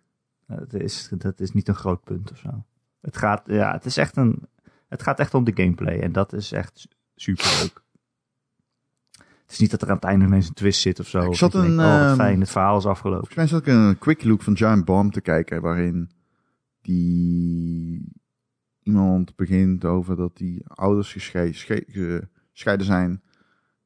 [0.47, 2.63] dat, is, dat is niet een groot punt of zo.
[3.01, 4.47] Het gaat, ja, het is echt een.
[4.87, 7.81] Het gaat echt om de gameplay en dat is echt super leuk.
[9.43, 11.21] Het is niet dat er aan het einde ineens een twist zit of zo.
[11.21, 13.27] Ik zat een, denkt, oh, wat ehm, fijn, het verhaal is afgelopen.
[13.27, 16.09] Volgens mij zat ik een quick look van Giant Bomb te kijken, waarin
[16.83, 18.11] die
[18.83, 21.85] iemand begint over dat die ouders gesche- sche-
[22.51, 23.21] gescheiden zijn.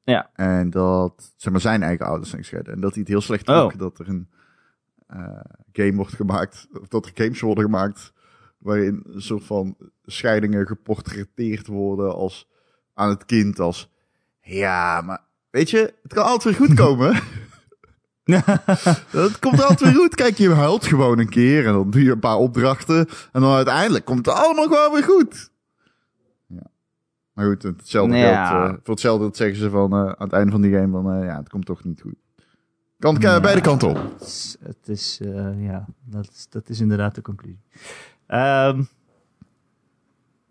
[0.04, 0.30] Ja.
[0.34, 2.74] En dat, zeg maar, zijn eigen ouders zijn gescheiden.
[2.74, 3.78] En dat hij het heel slecht Oh.
[3.78, 4.30] dat er een
[5.08, 5.39] eh,
[5.72, 8.14] game wordt gemaakt, of dat er games worden gemaakt,
[8.58, 12.50] waarin een soort van scheidingen geportretteerd worden als
[12.93, 13.89] aan het kind als,
[14.41, 17.22] ja, maar weet je, het kan altijd weer goed komen.
[19.11, 20.15] Dat komt altijd weer goed.
[20.15, 23.07] Kijk, je huilt gewoon een keer en dan doe je een paar opdrachten.
[23.32, 25.51] En dan uiteindelijk komt het allemaal gewoon weer goed.
[26.47, 26.63] Ja.
[27.34, 28.63] Maar goed, hetzelfde ja.
[28.63, 31.13] eh, voor hetzelfde dat zeggen ze van, eh, aan het einde van die game van,
[31.13, 32.15] eh, ja, het komt toch niet goed.
[32.99, 33.39] Kan Ja.
[33.39, 33.95] beide kanten op.
[33.95, 35.19] Het is, het is,
[35.57, 37.61] ja, dat is, dat is inderdaad de conclusie.
[38.28, 38.84] Ehm,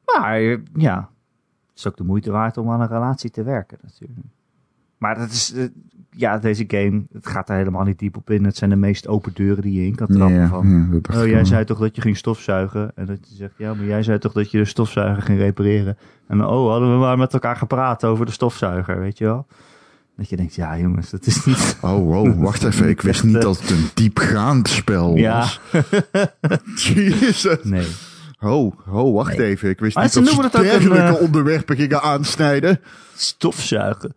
[0.05, 0.41] maar
[0.75, 1.11] ja,
[1.69, 4.19] het is ook de moeite waard om aan een relatie te werken natuurlijk.
[4.99, 5.65] Maar dat is, eh,
[6.11, 8.45] ja, deze game, het gaat er helemaal niet diep op in.
[8.45, 11.01] Het zijn de meest open deuren die je in kan trappen van.
[11.15, 12.93] Oh, jij zei toch dat je ging stofzuigen?
[12.95, 15.97] En dat je zegt, ja, maar jij zei toch dat je de stofzuiger ging repareren?
[16.29, 19.47] En oh, hadden we maar met elkaar gepraat over de stofzuiger, weet je wel?
[20.17, 21.77] Dat je denkt, ja jongens, dat is niet...
[21.81, 22.89] Oh, wow, wacht even.
[22.89, 25.39] Ik wist niet dat het een diepgaand spel Ja.
[25.39, 25.61] was.
[26.95, 27.59] Jezus.
[27.63, 27.87] Nee.
[28.41, 29.47] Oh, oh, wacht Nee.
[29.47, 29.69] even.
[29.69, 32.81] Ik wist Maar niet dat ze een, dergelijke eh, onderwerpen gingen aansnijden.
[33.17, 34.15] Stofzuigen.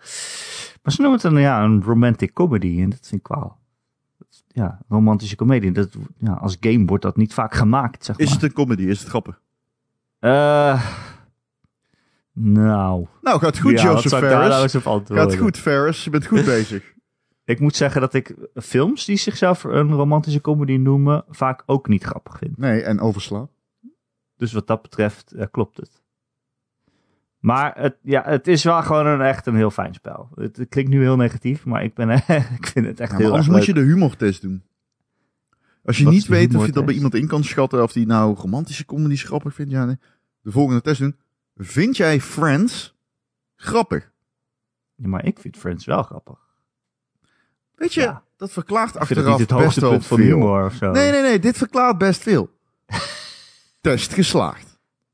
[0.81, 2.81] Maar ze noemen het een, ja, een romantic comedy.
[2.81, 3.57] En dat vind ik wel...
[4.47, 5.71] Ja, romantische comedie.
[5.71, 8.33] Dat, ja, als game wordt dat niet vaak gemaakt, zeg Is maar.
[8.33, 8.83] het een comedy?
[8.83, 9.41] Is het grappig?
[10.19, 10.85] Eh,
[12.33, 13.07] nou...
[13.21, 14.75] Nou, gaat goed, ja, Joseph nou Ferris.
[14.75, 15.29] antwoorden?
[15.29, 16.03] Gaat goed, Ferris.
[16.03, 16.93] Je bent goed bezig.
[17.43, 22.03] Ik moet zeggen dat ik films die zichzelf een romantische comedy noemen, vaak ook niet
[22.03, 22.57] grappig vind.
[22.57, 23.49] Nee, en overslaan.
[24.35, 25.98] Dus wat dat betreft eh, klopt het.
[27.39, 30.29] Maar het, ja, het is wel gewoon een, echt een heel fijn spel.
[30.35, 32.09] Het, het klinkt nu heel negatief, maar ik, ben,
[32.59, 33.65] ik vind het echt Ja, heel anders erg moet leuk.
[33.65, 34.63] je de humortest doen.
[35.85, 38.05] Als je Wat niet weet of je dat bij iemand in kan schatten, of die
[38.05, 39.97] nou romantische comedies grappig vindt, ja, nee.
[40.41, 41.15] de volgende test doen.
[41.55, 42.95] Vind jij Friends
[43.55, 44.11] grappig?
[44.95, 46.37] Ja, maar ik vind Friends wel grappig.
[47.75, 48.23] Weet je, Ja.
[48.37, 50.17] dat verklaart Ik vind het achteraf niet het best wel veel.
[50.17, 50.91] humor of zo.
[50.91, 52.49] Nee, nee, nee, dit verklaart best veel.
[53.81, 54.68] Test geslaagd.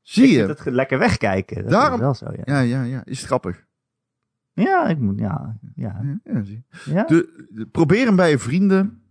[0.08, 0.56] Zie je?
[0.56, 1.62] ge- lekker wegkijken.
[1.62, 2.42] Dat Daarom- is wel zo, ja.
[2.44, 3.04] Ja, ja, ja.
[3.04, 3.64] Is het grappig?
[4.52, 6.18] Ja, ik moet, ja, ja.
[6.24, 7.04] Ja, zie ja.
[7.04, 9.02] De, de- probeer hem bij je vrienden.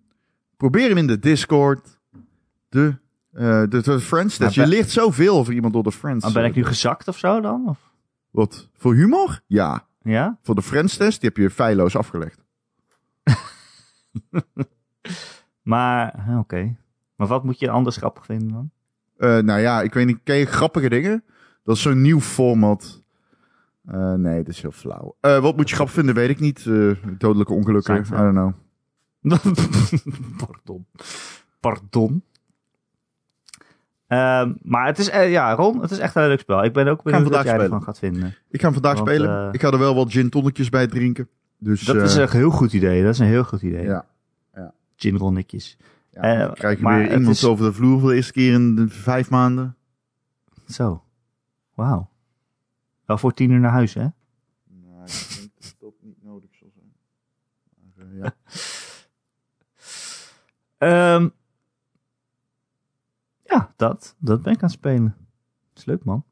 [0.57, 1.99] Probeer hem in de Discord.
[2.69, 2.97] De,
[3.31, 4.55] eh de, de Friends test.
[4.55, 6.23] Je leert zoveel over iemand door de Friends.
[6.23, 7.69] Maar ben ik eh, nu gezakt of zo dan?
[7.69, 7.91] Of?
[8.31, 8.69] Wat?
[8.73, 9.41] Voor humor?
[9.47, 9.87] Ja.
[10.01, 10.37] Ja?
[10.41, 12.43] Voor de Friends test, die heb je feilloos afgelegd.
[15.61, 16.75] Maar, hè, oké.
[17.15, 18.71] Maar wat moet je anders grappig vinden dan?
[19.17, 20.19] Eh, nou ja, ik weet niet.
[20.23, 21.23] Ken je grappige dingen?
[21.63, 23.03] Dat is zo'n nieuw format.
[23.85, 25.15] Eh, nee, dat is heel flauw.
[25.19, 26.63] Eh, wat moet je grappig vinden, weet ik niet.
[27.17, 28.51] Dodelijke ongelukken, I don't know.
[30.45, 30.85] Pardon.
[31.59, 32.23] Pardon.
[34.07, 36.63] Ehm, maar het is, ja, Ron, het is echt een leuk spel.
[36.63, 37.61] Ik ben ook benieuwd wat jij spelen.
[37.61, 38.35] ervan gaat vinden.
[38.49, 39.53] Ik ga hem vandaag Want, spelen.
[39.53, 41.27] ik ga er wel wat gin tonnetjes bij drinken.
[41.57, 43.03] Dus, Dat is een heel goed idee.
[43.03, 43.83] Dat is een heel goed idee.
[43.83, 44.05] Ja.
[44.95, 45.77] Gin ronnetjes.
[46.15, 48.31] Ja, eh, dan krijg je maar weer iemand is- over de vloer voor de eerste
[48.33, 49.75] keer in de vijf maanden.
[50.67, 51.03] Zo.
[51.73, 52.09] Wauw.
[53.05, 54.01] Wel voor tien uur naar huis, hè?
[54.03, 56.93] Nou, ik denk dat dat niet nodig zal zijn.
[57.95, 58.35] Maar, eh, ja.
[60.77, 61.29] Ehm,
[63.43, 64.15] ja, dat.
[64.19, 65.15] Dat ben ik aan het spelen.
[65.69, 66.25] Dat is leuk, man.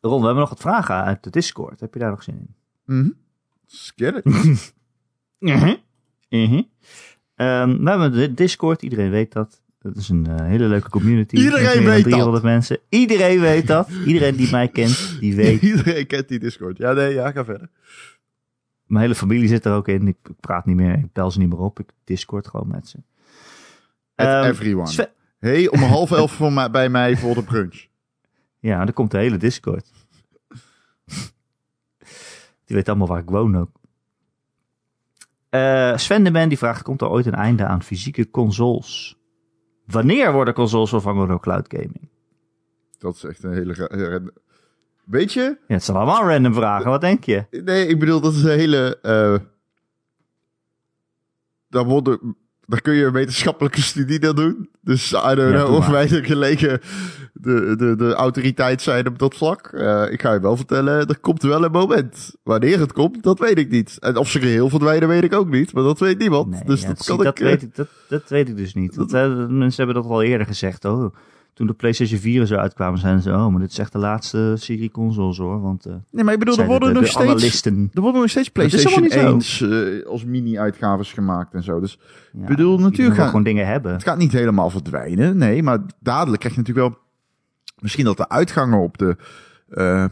[0.00, 1.80] Ron, we hebben nog wat vragen uit de Discord.
[1.80, 2.54] Heb je daar nog zin in?
[2.84, 3.10] Mhm.
[3.62, 4.24] Let's get it.
[5.38, 5.76] Mhm.
[6.28, 6.62] Mhm.
[7.36, 9.62] Ehm, we hebben de Discord, iedereen weet dat.
[9.78, 11.36] Dat is een eh, hele leuke community.
[11.36, 12.78] Iedereen dan weet 300 mensen.
[12.88, 13.88] Iedereen weet dat.
[14.06, 15.62] Iedereen die mij kent, die weet.
[15.62, 16.76] Iedereen kent die Discord.
[16.78, 17.68] Ja, nee, ja, ga verder.
[18.86, 20.08] Mijn hele familie zit er ook in.
[20.08, 21.80] Ik, praat niet meer, ik bel ze niet meer op.
[21.80, 22.98] Ik Discord gewoon met ze.
[24.14, 24.88] At Ehm, everyone.
[24.88, 27.86] Sven- Hey, om half elf voor mij, bij mij voor de brunch.
[28.60, 29.90] Ja, er komt de hele Discord.
[32.64, 33.70] die weet allemaal waar ik woon ook.
[35.48, 39.16] Eh, Sven de Man die vraagt, komt er ooit een einde aan fysieke consoles?
[39.86, 42.08] Wanneer worden consoles vervangen door cloud gaming?
[42.98, 43.88] Dat is echt een hele...
[43.88, 44.26] eh,
[45.04, 45.40] Weet je?
[45.40, 47.44] Ja, het zijn allemaal random vragen, wat denk je?
[47.50, 48.98] Nee, ik bedoel, dat is een hele...
[49.02, 49.36] eh
[51.68, 52.36] daar, worden,
[52.66, 54.68] daar kun je een wetenschappelijke studie naar doen.
[54.80, 56.80] Dus I don't Ja, know of wij de gelegen
[57.32, 59.66] de, de, de autoriteit zijn op dat vlak.
[59.66, 62.34] Eh, ik ga je wel vertellen, er komt wel een moment.
[62.42, 63.96] Wanneer het komt, dat weet ik niet.
[64.00, 65.72] En of ze geheel verdwijnen, weet ik ook niet.
[65.72, 66.50] Maar dat weet niemand.
[66.50, 67.40] Nee, dus ja, dat kan dat, ik...
[67.40, 68.94] eh, weet ik dat, dat weet ik dus niet.
[68.96, 70.84] Dat, eh, mensen hebben dat al eerder gezegd.
[70.84, 71.14] Oh,
[71.56, 73.98] toen de PlayStation 4 en zo uitkwamen, zeiden ze: Oh, maar dit is echt de
[73.98, 75.60] laatste serie consoles hoor.
[75.60, 77.26] Want eh Nee, maar ik bedoel, er worden de, nog de steeds...
[77.30, 77.90] analisten.
[77.94, 81.80] Er worden nog steeds PlayStation helemaal 1's eh, als mini-uitgaves gemaakt en zo.
[81.80, 81.98] Dus
[82.32, 83.92] Ja, bedoel, iedereen natuurlijk gaan- gewoon dingen hebben.
[83.92, 85.36] het gaat niet helemaal verdwijnen.
[85.36, 86.98] Nee, maar dadelijk krijg je natuurlijk wel...
[87.80, 89.16] Misschien dat de uitgangen op de
[89.68, 90.04] eh,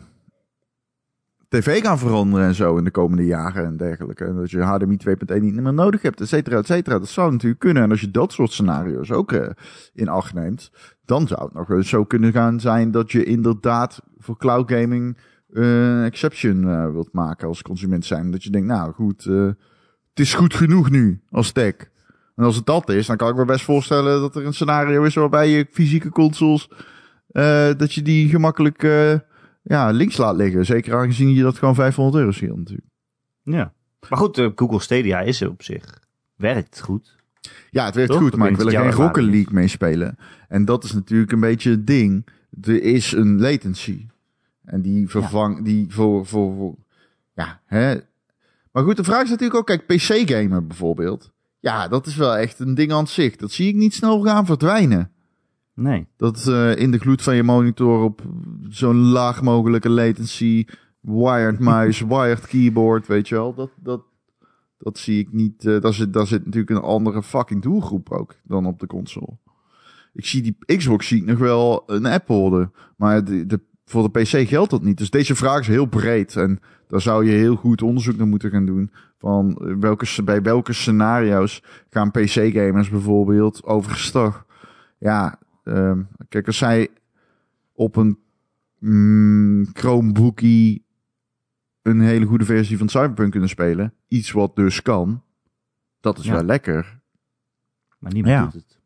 [1.60, 4.24] tv gaan veranderen en zo in de komende jaren en dergelijke.
[4.24, 6.98] En dat je HDMI 2.1 niet meer nodig hebt, et cetera, et cetera.
[6.98, 7.82] Dat zou natuurlijk kunnen.
[7.82, 9.48] En als je dat soort scenario's ook eh,
[9.94, 10.70] in acht neemt,
[11.04, 15.16] dan zou het nog zo kunnen gaan zijn dat je inderdaad voor cloud gaming
[15.52, 18.30] eh, een exception eh, wilt maken als consument zijn.
[18.30, 19.46] Dat je denkt, nou goed, eh,
[20.10, 21.74] het is goed genoeg nu als tech.
[22.36, 25.02] En als het dat is, dan kan ik me best voorstellen dat er een scenario
[25.02, 26.70] is waarbij je fysieke consoles,
[27.28, 29.14] eh, dat je die gemakkelijk eh,
[29.64, 30.66] ja, links laat liggen.
[30.66, 32.88] Zeker aangezien je dat gewoon 500 euro scheelt natuurlijk.
[33.42, 33.72] Ja.
[34.08, 36.00] Maar goed, eh, Google Stadia is er op zich.
[36.36, 37.16] Werkt goed.
[37.70, 38.20] Ja, het werkt Toch?
[38.20, 40.18] goed, maar ik wil er geen Rocket League mee spelen.
[40.48, 42.26] En dat is natuurlijk een beetje het ding.
[42.62, 44.06] Er is een latency.
[44.64, 46.74] En die vervang, die voor, voor, voor,
[47.34, 47.96] ja, hè.
[48.72, 51.32] Maar goed, de vraag is natuurlijk ook, kijk, PC-gamen bijvoorbeeld.
[51.58, 53.36] Ja, dat is wel echt een ding aan zich.
[53.36, 55.10] Dat zie ik niet snel gaan verdwijnen.
[55.74, 56.06] Nee.
[56.16, 58.22] Dat eh, in de gloed van je monitor op
[58.68, 60.66] zo'n laag mogelijke latency,
[61.00, 63.54] wired muis, wired keyboard, weet je wel.
[63.54, 64.02] Dat, dat,
[64.78, 65.66] dat zie ik niet.
[65.66, 69.38] eh daar, zit, daar zit natuurlijk een andere fucking doelgroep ook dan op de console.
[70.12, 72.72] ik zie die Xbox zie ik nog wel een app worden.
[72.96, 74.98] Maar de, de, voor de PC geldt dat niet.
[74.98, 76.36] Dus deze vraag is heel breed.
[76.36, 78.90] En daar zou je heel goed onderzoek naar moeten gaan doen.
[79.18, 84.46] Van eh, welke, bij welke scenario's gaan PC-gamers bijvoorbeeld overstag.
[84.98, 86.88] Ja, ehm, kijk, als zij
[87.72, 88.18] op een
[88.78, 90.84] mm, Chromebookie
[91.82, 93.94] een hele goede versie van Cyberpunk kunnen spelen.
[94.08, 95.22] Iets wat dus kan.
[96.00, 96.32] Dat is Ja.
[96.32, 97.00] wel lekker.
[97.98, 98.42] Maar niemand Ja.
[98.44, 98.78] doet het.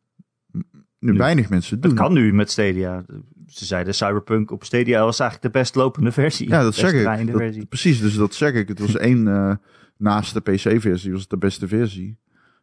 [1.01, 1.19] Nu, Nu.
[1.19, 1.91] weinig mensen doen.
[1.91, 3.05] Het kan nu met Stadia.
[3.47, 6.49] Ze zeiden Cyberpunk op Stadia was eigenlijk de best lopende versie.
[6.49, 7.33] Ja, dat zeg ik.
[7.33, 8.69] Dat- precies, dus dat zeg ik.
[8.69, 9.55] Het was één eh,
[9.97, 12.19] naast de PC-versie was het de beste versie.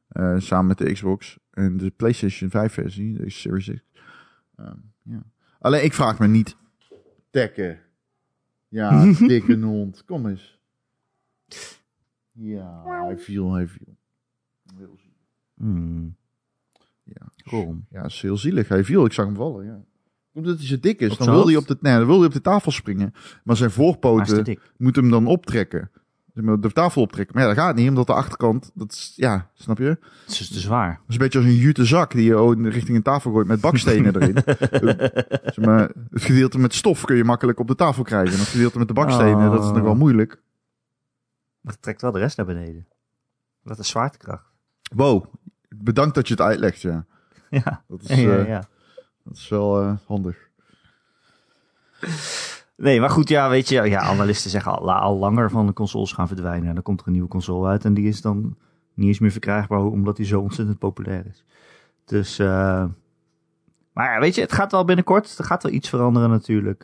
[0.07, 3.94] Eh, samen met de Xbox en de PlayStation 5-versie, de Series X.
[4.55, 5.23] Ehm, ja.
[5.59, 6.55] Alleen ik vraag me niet.
[7.29, 7.79] Dekken.
[8.67, 10.05] Ja, dikke hond.
[10.05, 10.59] Kom eens.
[12.31, 13.97] Ja, hij viel, hij viel.
[14.77, 15.17] Heel zielig.
[15.53, 16.15] Hmm,
[17.03, 17.77] Ja, cool.
[17.89, 18.67] ja, is heel zielig.
[18.67, 19.65] Hij viel, ik zag hem vallen.
[19.65, 19.83] Ja.
[20.33, 22.33] Omdat hij zo dik is, dan wil hij op, de, nee, dan wil hij op
[22.33, 23.13] de tafel springen.
[23.43, 25.91] Maar zijn voorpoten moet hem dan optrekken.
[26.35, 27.35] De tafel optrekken.
[27.35, 29.85] Maar ja, dat gaat niet, omdat de achterkant, dat is, ja, snap je?
[30.01, 30.99] Dat Het is te zwaar.
[31.07, 34.15] is een beetje als een jute zak die je richting een tafel gooit met bakstenen
[34.21, 34.35] erin.
[35.53, 38.33] zeg maar, het gedeelte met stof kun je makkelijk op de tafel krijgen.
[38.33, 39.97] En het gedeelte met de bakstenen, dat is nog wel Oh.
[39.97, 40.41] moeilijk.
[41.61, 42.87] Dat trekt wel de rest naar beneden.
[43.63, 44.45] Dat is zwaartekracht.
[44.95, 45.25] Wow,
[45.69, 47.05] bedankt dat je het uitlegt, ja.
[47.49, 48.63] Ja, Dat is, ja, ja, eh, ja.
[49.23, 50.37] Dat is wel eh, handig.
[52.77, 56.13] Nee, maar goed, ja, weet je, ja, analisten zeggen al, al langer van de consoles
[56.13, 56.67] gaan verdwijnen.
[56.67, 58.55] En dan komt er een nieuwe console uit en die is dan
[58.93, 61.45] niet eens meer verkrijgbaar omdat die zo ontzettend populair is.
[62.05, 62.85] Dus, eh
[63.93, 66.83] maar ja, weet je, het gaat wel binnenkort, er gaat wel iets veranderen natuurlijk.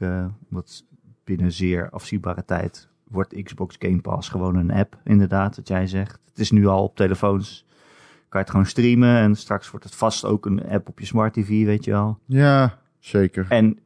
[0.50, 0.86] want
[1.24, 6.20] binnen zeer afzienbare tijd wordt Xbox Game Pass gewoon een app, inderdaad, wat jij zegt.
[6.26, 7.66] Het is nu al op telefoons,
[8.08, 11.06] kan je het gewoon streamen en straks wordt het vast ook een app op je
[11.06, 12.20] smart TV, weet je wel.
[12.26, 13.46] Ja, zeker.
[13.50, 13.80] En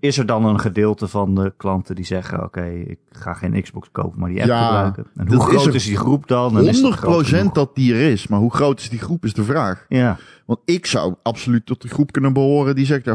[0.00, 3.88] is er dan een gedeelte van de klanten die zeggen: Oké, ik ga geen Xbox
[3.92, 5.06] kopen, maar die app Ja, gebruiken?
[5.16, 6.58] En hoe groot is, die groep dan?
[6.58, 7.52] En is het groot 100% genoeg?
[7.52, 9.86] dat die er is, maar hoe groot is die groep is de vraag.
[9.88, 13.14] Ja, Want ik zou absoluut tot de groep kunnen behoren die zegt, ja,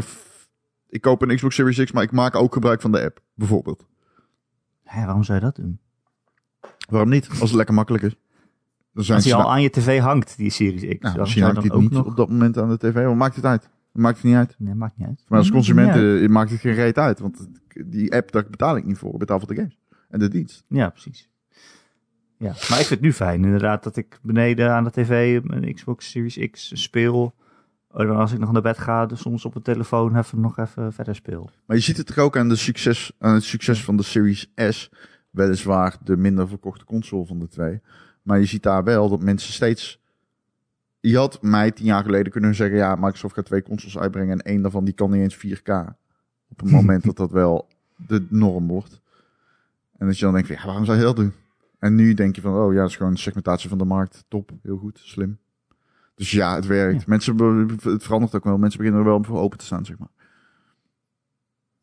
[0.88, 3.86] ik koop een Xbox Series X, maar ik maak ook gebruik van de app, bijvoorbeeld.
[4.84, 5.78] Hé, waarom zou je dat doen?
[6.88, 7.28] Waarom niet?
[7.28, 8.16] Als het lekker makkelijk is.
[8.92, 10.86] Dan zijn Als die al aan je tv hangt, die Series X.
[10.88, 12.06] nou, waarom misschien hangt dan het niet ook nog...
[12.06, 13.68] op dat moment aan de tv, maar maakt het uit.
[13.92, 14.54] Maakt het niet uit.
[14.58, 15.24] Nee, maakt niet uit.
[15.28, 17.48] Maar als Nee, consument maakt het geen reet uit, want
[17.86, 19.12] die app, daar betaal ik niet voor.
[19.12, 19.78] Ik betaal voor de games.
[20.08, 20.64] En de dienst.
[20.68, 21.30] Ja, precies.
[22.38, 25.74] Ja, maar ik vind het nu fijn inderdaad dat ik beneden aan de tv een
[25.74, 27.34] Xbox Series X speel.
[27.92, 30.58] En dan als ik nog naar bed ga, dus soms op een telefoon even nog
[30.58, 31.50] even verder speel.
[31.66, 34.52] Maar je ziet het toch ook aan, de succes, aan het succes van de Series
[34.54, 34.90] S.
[35.30, 37.80] Weliswaar de minder verkochte console van de twee.
[38.22, 40.00] Maar je ziet daar wel dat mensen steeds...
[41.00, 42.76] Je had mij tien jaar geleden kunnen zeggen...
[42.76, 44.38] Ja, Microsoft gaat twee consoles uitbrengen...
[44.38, 45.72] en één daarvan die kan niet eens 4K.
[46.48, 49.00] Op het moment dat dat wel de norm wordt.
[49.96, 50.56] En dat je dan denkt van...
[50.56, 51.32] Ja, waarom zou je dat doen?
[51.78, 52.54] En nu denk je van...
[52.54, 54.24] Oh ja, dat is gewoon segmentatie van de markt.
[54.28, 55.38] Top, heel goed, slim.
[56.14, 56.98] Dus ja, het werkt.
[56.98, 57.04] Ja.
[57.06, 57.38] Mensen,
[57.82, 58.58] het verandert ook wel.
[58.58, 60.08] Mensen beginnen er wel voor open te staan, zeg maar.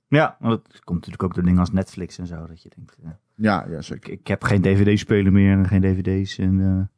[0.07, 2.47] Ja, want het komt natuurlijk ook door dingen als Netflix en zo.
[2.47, 3.20] Dat je denkt, ja.
[3.36, 4.11] Ja, ja, zeker.
[4.11, 6.38] ik, ik heb geen dvd-speler meer en geen dvd's.
[6.38, 6.95] En, eh,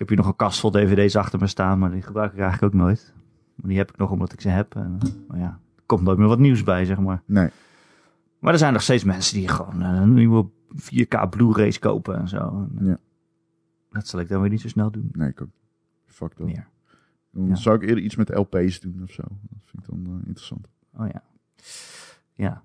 [0.00, 2.74] heb hier nog een kast vol dvd's achter me staan, maar die gebruik ik eigenlijk
[2.74, 3.12] ook nooit.
[3.54, 4.74] Maar die heb ik nog omdat ik ze heb.
[4.74, 7.22] En, eh, maar ja, er komt nooit meer wat nieuws bij, zeg maar.
[7.26, 7.48] Nee.
[8.38, 12.28] Maar er zijn nog steeds mensen die gewoon eh, een nieuwe 4K Blu-rays kopen en
[12.28, 12.68] zo.
[12.78, 12.98] En, Ja.
[13.90, 15.08] Dat zal ik dan weer niet zo snel doen.
[15.12, 15.48] Nee, ik ook.
[16.06, 16.46] Fuck dat.
[16.46, 16.68] Meer.
[17.32, 17.54] Dan Ja.
[17.54, 19.22] zou ik eerder iets met LP's doen of zo.
[19.22, 20.68] Dat vind ik dan eh, interessant.
[20.96, 21.22] Oh ja.
[22.34, 22.62] Ja.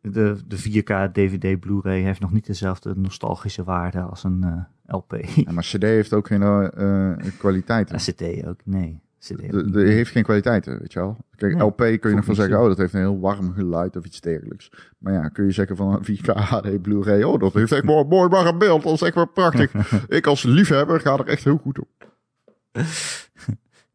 [0.00, 4.62] De, de 4K DVD Blu-ray heeft nog niet dezelfde nostalgische waarde als een eh,
[4.92, 5.16] LP.
[5.34, 7.96] Ja, maar CD heeft ook geen eh, kwaliteiten.
[7.96, 9.00] CD ook, nee.
[9.18, 11.16] CD ook De, heeft geen kwaliteiten, weet je wel.
[11.36, 12.60] Kijk, Nee, LP kun je nog van zeggen, zo.
[12.62, 14.72] oh, dat heeft een heel warm geluid of iets dergelijks.
[14.98, 18.04] Maar ja, kun je zeggen van een 4K HD Blu-ray, oh, dat heeft echt mooi,
[18.04, 18.82] mooi warm beeld.
[18.82, 19.72] Dat is echt wel prachtig.
[20.08, 21.88] ik als liefhebber ga er echt heel goed op.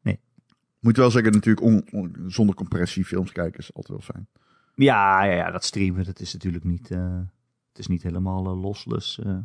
[0.02, 0.20] Nee.
[0.80, 4.28] Moet wel zeggen, natuurlijk, on- on- zonder compressie films kijken is altijd wel fijn.
[4.76, 7.16] Ja, ja, ja, dat streamen, dat is natuurlijk niet, eh,
[7.70, 9.20] het is niet helemaal losless.
[9.20, 9.38] eh.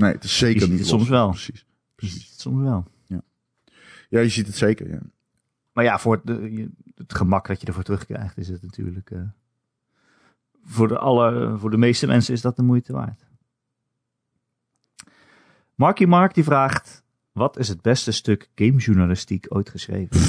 [0.00, 1.28] Nee, het is zeker Je ziet niet het soms wel.
[1.28, 1.58] Precies.
[1.58, 2.20] je Precies.
[2.20, 2.86] ziet het soms wel.
[4.08, 4.98] Ja, je ziet het zeker, ja.
[5.72, 6.38] Maar ja, voor het,
[6.94, 9.10] het gemak dat je ervoor terugkrijgt, is het natuurlijk.
[9.10, 9.20] eh,
[10.64, 13.26] voor, de alle, voor de meeste mensen is dat de moeite waard.
[15.74, 20.20] Marky Mark die vraagt: Wat is het beste stuk gamejournalistiek ooit geschreven?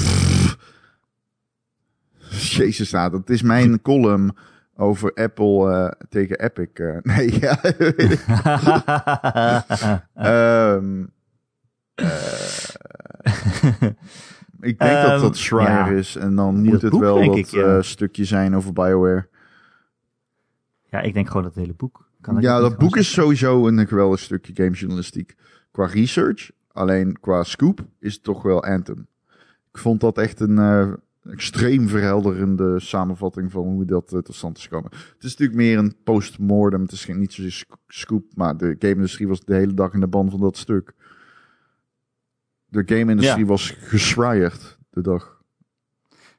[2.30, 4.36] Jezus, nou, dat is mijn column
[4.82, 6.68] over Apple eh, tegen Epic.
[6.72, 6.96] eh.
[7.16, 7.62] nee, ja.
[7.62, 8.24] ik.
[10.14, 11.04] Ehm,
[11.94, 12.06] eh,
[14.60, 15.98] Ik denk dat Ehm, dat Schreier ja.
[15.98, 16.16] is.
[16.16, 17.82] En dan moet het boek, wel dat ik, ja.
[17.82, 19.28] stukje zijn over Bioware.
[20.90, 22.10] Ja, ik denk gewoon dat het hele boek.
[22.20, 23.22] Kan ja, dat boek is zeggen.
[23.22, 25.34] sowieso een geweldig stukje gamejournalistiek.
[25.70, 29.06] Qua research, alleen qua scoop, is het toch wel Anthem.
[29.72, 30.58] Ik vond dat echt een
[31.24, 34.90] extreem verhelderende samenvatting van hoe dat eh, tot stand is gekomen.
[34.90, 36.80] Het is natuurlijk meer een postmortem.
[36.82, 40.00] Het is geen, niet zozeer sc- scoop, maar de game-industrie was de hele dag in
[40.00, 40.94] de ban van dat stuk.
[42.66, 43.46] De game-industrie Ja.
[43.50, 45.40] was geschrierd de dag.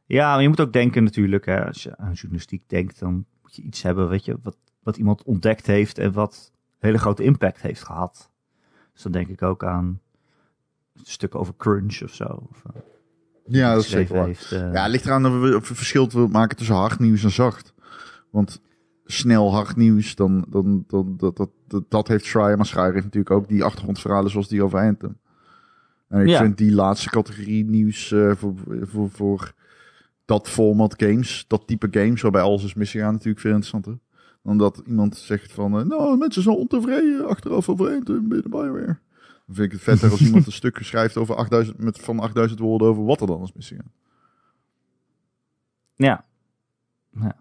[0.06, 3.56] Ja, maar je moet ook denken natuurlijk, hè, als je aan journalistiek denkt, dan moet
[3.56, 7.62] je iets hebben, weet je, wat, wat iemand ontdekt heeft en wat hele grote impact
[7.62, 8.32] heeft gehad.
[8.94, 10.02] Dus dan denk ik ook aan
[11.04, 12.48] stukken over crunch of zo.
[12.50, 12.82] Of, eh,
[13.46, 14.26] Ja, dat is zeker waar.
[14.26, 17.74] heeft, eh, Ja, het ligt eraan dat we verschil maken tussen hard nieuws en zacht.
[18.30, 18.62] Want
[19.06, 22.58] snel hard nieuws, dan, dan, dan, dat, dat, dat, dat heeft Schreier.
[22.58, 25.18] Maar Schreier heeft natuurlijk ook die achtergrondverhalen zoals die over Anthem.
[26.08, 26.40] En ik Ja.
[26.40, 29.54] vind die laatste categorie nieuws eh, voor, voor, voor
[30.26, 33.98] dat format games, dat type games, waarbij alles is misgegaan, natuurlijk veel interessanter.
[34.44, 38.98] Dan dat iemand zegt van, eh, nou, mensen zijn ontevreden achteraf over Anthem binnen Bioware.
[39.46, 42.60] Dan vind ik het vetter als iemand een stuk schrijft over 8000, met van 8000
[42.60, 43.92] woorden over wat er dan is misgegaan.
[45.96, 46.26] Ja.
[47.12, 47.36] ja.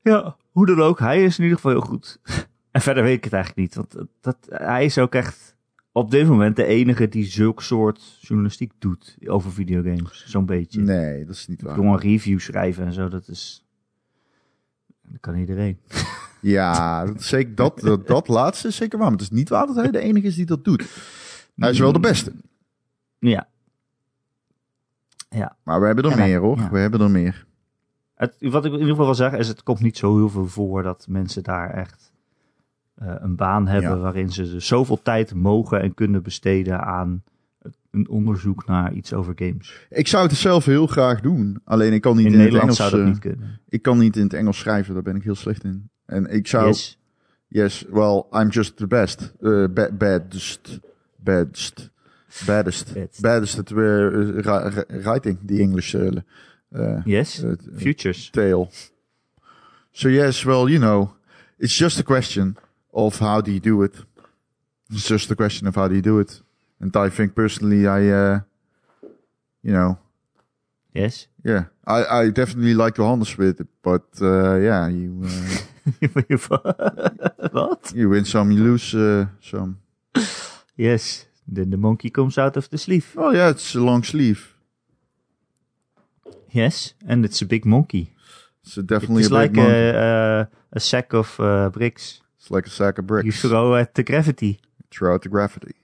[0.00, 2.20] Ja, hoe dan ook, hij is in ieder geval heel goed.
[2.70, 5.56] en verder weet ik het eigenlijk niet, want dat, dat, hij is ook echt
[5.92, 10.26] op dit moment de enige die zulk soort journalistiek doet over videogames.
[10.26, 10.80] Zo'n beetje.
[10.80, 11.74] Nee, dat is niet waar.
[11.74, 13.64] Gewoon reviews schrijven en zo, dat is...
[15.02, 15.78] Dat kan iedereen.
[16.50, 19.08] Ja, dat, zeker, dat, dat, dat laatste is zeker waar.
[19.10, 20.86] Maar het is niet waar dat hij de enige is die dat doet.
[21.56, 22.32] Hij is wel de beste.
[23.18, 23.48] Ja.
[25.62, 26.56] Maar we hebben er En hij- meer hoor.
[26.58, 26.70] ja.
[26.70, 27.46] We hebben er meer.
[28.14, 30.46] Het, wat ik in ieder geval wil zeggen is, het komt niet zo heel veel
[30.46, 32.12] voor dat mensen daar echt
[32.94, 33.96] eh, een baan hebben Ja.
[33.98, 37.22] waarin ze dus zoveel tijd mogen en kunnen besteden aan
[37.90, 39.86] een onderzoek naar iets over games.
[39.90, 41.60] Ik zou het zelf heel graag doen.
[41.64, 42.76] Alleen ik kan niet In, in, het Engels.
[42.76, 43.60] zou dat eh, niet kunnen.
[43.68, 44.94] ik kan niet in het Engels schrijven.
[44.94, 45.90] Daar ben ik heel slecht in.
[46.06, 46.66] En ik zou.
[46.66, 46.98] Yes,
[47.48, 47.84] Yes.
[47.90, 49.32] well, I'm just the best.
[49.40, 50.80] Uh, ba- baddest.
[51.16, 51.90] Baddest.
[52.46, 52.92] Baddest.
[52.92, 53.20] Best.
[53.22, 53.70] Baddest
[55.04, 56.08] writing the English uh,
[56.74, 57.42] uh, Yes.
[57.76, 58.30] Futures.
[58.30, 58.68] tale.
[59.90, 61.14] So yes, well, you know,
[61.58, 62.56] it's just a question
[62.92, 64.06] of how do you do it.
[64.90, 66.42] It's just a question of how do you do it.
[66.78, 68.40] And I think personally, I, uh,
[69.62, 69.98] you know,
[70.92, 71.28] Yes.
[71.44, 75.58] yeah, I, I definitely like Johannes with it, but uh, yeah, you uh,
[77.52, 77.92] Wat?
[77.94, 79.78] you win some, you lose uh, some.
[80.76, 81.26] Yes.
[81.48, 83.14] Then the monkey comes out of the sleeve.
[83.16, 84.54] Oh yeah, it's a long sleeve.
[86.50, 86.94] Yes.
[87.06, 88.10] And it's a big monkey.
[88.64, 89.72] It's a definitely It's a big like monkey.
[89.72, 92.20] a, a, a sack of uh, bricks.
[92.40, 93.26] It's like a sack of bricks.
[93.26, 94.58] You throw at the gravity.
[94.90, 95.74] Throw at the gravity.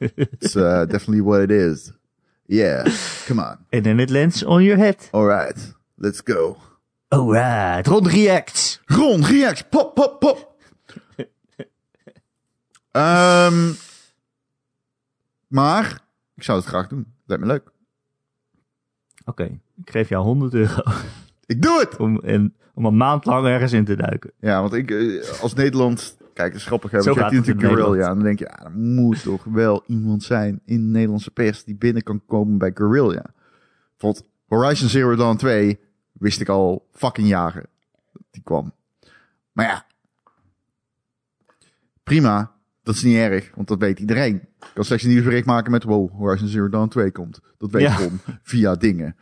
[0.00, 1.92] it's uh, definitely what it is.
[2.48, 2.84] Yeah,
[3.26, 3.64] come on.
[3.72, 4.96] And then it lands on your head.
[5.12, 5.56] All right,
[5.98, 6.58] let's go.
[7.12, 8.80] Alright, Ron reacts.
[8.86, 9.68] Ron, react.
[9.68, 10.54] Pop, pop, pop.
[12.90, 13.70] Ehm,
[15.46, 16.00] maar
[16.34, 17.06] ik zou het graag doen.
[17.26, 17.70] Lijkt me leuk.
[19.24, 19.42] Oké,
[19.84, 20.82] ik geef jou 100 euro
[21.46, 21.96] Ik doe het!
[21.96, 22.20] om,
[22.74, 24.32] om een maand lang ergens in te duiken.
[24.40, 26.16] Ja, want ik eh, als Nederland...
[26.34, 26.90] Kijk, dat is grappig.
[26.90, 27.02] Hè?
[27.02, 28.08] Zo gaat het in Guerrilla.
[28.08, 31.64] En dan denk je, ja, er moet toch wel iemand zijn in de Nederlandse pers...
[31.64, 33.34] die binnen kan komen bij Guerrilla.
[33.90, 35.80] Bijvoorbeeld Horizon Zero Dawn 2
[36.12, 37.66] wist ik al fucking jaren
[38.12, 38.72] dat die kwam.
[39.52, 39.86] Maar ja,
[42.02, 42.50] prima.
[42.82, 44.34] Dat is niet erg, want dat weet iedereen.
[44.34, 45.82] Ik kan slechts een nieuwsbericht maken met...
[45.84, 47.40] wow, Horizon Zero Dawn 2 komt.
[47.58, 47.90] Dat weet Ja.
[47.92, 49.16] gewoon via dingen.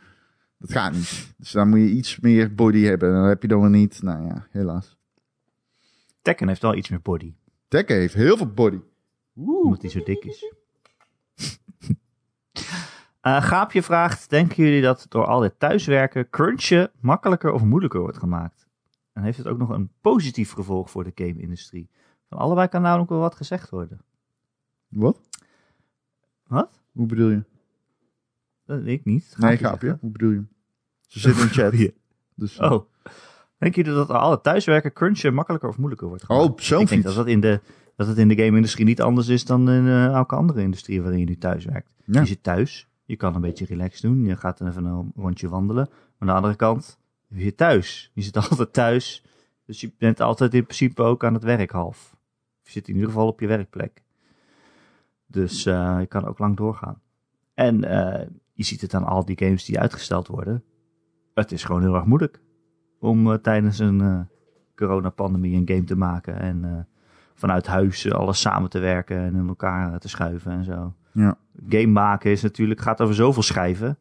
[0.57, 1.33] Dat gaat niet.
[1.37, 3.09] Dus dan moet je iets meer body hebben.
[3.09, 4.01] En dat heb je dan weer niet.
[4.01, 4.97] Nou ja, helaas.
[6.21, 7.33] Tekken heeft wel iets meer body,
[7.67, 8.79] Tekken heeft heel veel body.
[9.33, 10.53] omdat hij zo dik is.
[13.21, 18.17] Eh, Gaapje vraagt, denken jullie dat door al dit thuiswerken crunchen makkelijker of moeilijker wordt
[18.17, 18.67] gemaakt?
[19.13, 21.89] En heeft het ook nog een positief gevolg voor de game-industrie?
[22.29, 24.01] Van allebei kan namelijk wel wat gezegd worden.
[24.87, 25.21] Wat?
[26.47, 26.81] Wat?
[26.91, 27.43] Hoe bedoel je?
[28.65, 29.35] Dat weet ik niet.
[29.37, 29.87] Nee, Gaapje gaapje.
[29.87, 30.43] zegt Hoe bedoel je?
[31.07, 31.77] Ze zitten in chat.
[31.77, 31.89] Ja.
[32.35, 32.89] Dus, Oh.
[33.57, 36.49] Denken jullie dat door alle thuiswerken crunchen makkelijker of moeilijker wordt gemaakt?
[36.49, 37.59] oh, zo'n ik denk dat, dat, in de,
[37.95, 41.19] dat het in de game-industrie niet anders is dan in eh, elke andere industrie waarin
[41.19, 41.89] je nu thuis werkt.
[42.05, 42.19] Ja.
[42.21, 45.87] Je zit thuis, je kan een beetje relaxed doen, je gaat even een rondje wandelen.
[45.89, 48.11] Maar aan de andere kant, je zit thuis.
[48.13, 49.25] Je zit altijd thuis,
[49.65, 52.15] dus je bent altijd in principe ook aan het werk half.
[52.63, 54.03] Je zit in ieder geval op je werkplek.
[55.27, 57.01] Dus eh, je kan ook lang doorgaan.
[57.53, 60.63] En eh, je ziet het aan al die games die uitgesteld worden.
[61.33, 62.41] Het is gewoon heel erg moeilijk
[62.99, 64.27] om eh, tijdens een
[64.75, 66.39] coronapandemie een game te maken.
[66.39, 66.87] En
[67.33, 70.93] vanuit huis alles samen te werken en in elkaar te schuiven en zo.
[71.13, 71.37] Ja.
[71.69, 73.97] Game maken is natuurlijk, gaat over zoveel schrijven.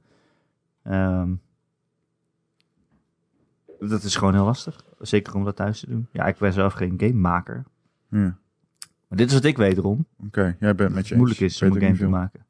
[0.82, 1.34] Ehm,
[3.78, 4.84] dat is gewoon heel lastig.
[4.98, 6.08] Zeker om dat thuis te doen.
[6.12, 7.64] Ja, ik ben zelf geen gamemaker.
[8.08, 8.38] Ja.
[9.08, 10.06] Maar dit is wat ik weet, Ron.
[10.26, 12.46] Oké, jij bent met je Het moeilijk is om een game te maken.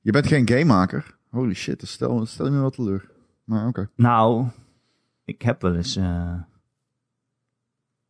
[0.00, 1.16] Je bent geen gamemaker?
[1.28, 3.10] Holy shit, dat stel, dat stel je me wel teleur.
[3.44, 3.88] Maar oké.
[3.94, 4.46] Nou,
[5.24, 6.40] ik heb wel eens eh,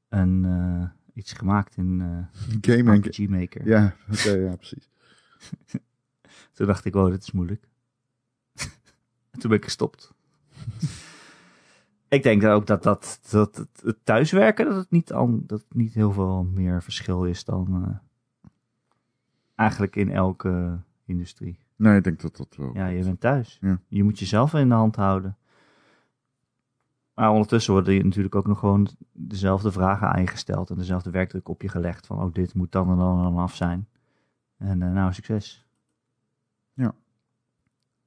[0.08, 2.96] een, eh, iets gemaakt in eh Game.
[2.96, 3.68] RPG Maker.
[3.68, 4.88] Ja, oké, ja, precies.
[6.52, 7.68] Toen dacht ik, oh, dit is moeilijk.
[9.30, 10.14] en toen ben ik gestopt.
[12.08, 15.94] ik denk ook dat, dat, dat het, thuiswerken, dat het, niet al, dat het niet
[15.94, 18.50] heel veel meer verschil is dan eh,
[19.54, 21.58] eigenlijk in elke industrie.
[21.76, 22.70] Nee, ik denk dat dat wel...
[22.74, 23.58] Ja, je bent thuis.
[23.60, 23.80] Ja.
[23.88, 25.36] Je moet jezelf in de hand houden.
[27.16, 31.62] Maar ondertussen worden je natuurlijk ook nog gewoon dezelfde vragen aangesteld en dezelfde werkdruk op
[31.62, 32.06] je gelegd.
[32.06, 33.88] Van, oh, dit moet dan en dan en dan af zijn.
[34.58, 35.66] En eh, nou, succes.
[36.72, 36.94] Ja.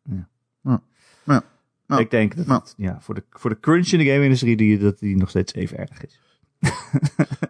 [0.03, 0.29] Ja.
[0.61, 0.81] Ja.
[1.25, 1.41] Ja.
[1.87, 1.97] Ja.
[1.97, 4.99] Ik denk dat het, ja, voor, de, voor de crunch in de game-industrie die, dat
[4.99, 6.19] die nog steeds even erg is.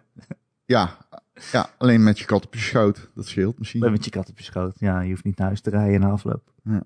[0.70, 0.96] Ja,
[1.52, 3.10] ja, alleen met je kat op je schoot.
[3.14, 3.90] Dat scheelt misschien.
[3.90, 4.78] Met je kat op je schoot.
[4.78, 6.52] Ja, je hoeft niet naar huis te rijden na afloop.
[6.64, 6.82] Ja.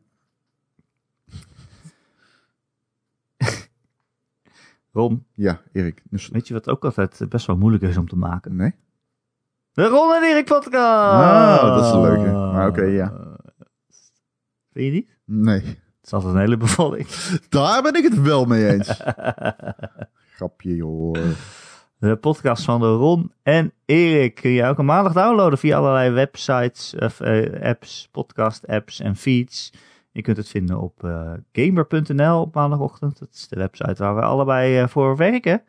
[4.95, 6.03] Ron, Ja, Erik.
[6.11, 8.57] Dus, weet je wat ook altijd best wel moeilijk is om te maken?
[8.57, 8.75] nee?
[9.73, 10.75] De Ron en Erik podcast!
[11.25, 12.31] Ah, dat is een leuke.
[12.31, 13.13] Maar oké, ja.
[14.73, 15.09] Vind je niet?
[15.25, 15.61] Nee.
[15.61, 17.07] Het is altijd een hele bevalling.
[17.49, 18.89] Daar ben ik het wel mee eens.
[20.37, 21.15] Grapje, joh.
[21.99, 26.95] De podcast van de Ron en Erik kun je elke maandag downloaden via allerlei websites,
[26.99, 29.73] of, eh, apps, podcast apps en feeds.
[30.15, 33.19] Je kunt het vinden op eh, gamer.nl op maandagochtend.
[33.19, 35.63] Dat is de website waar we allebei eh, voor werken.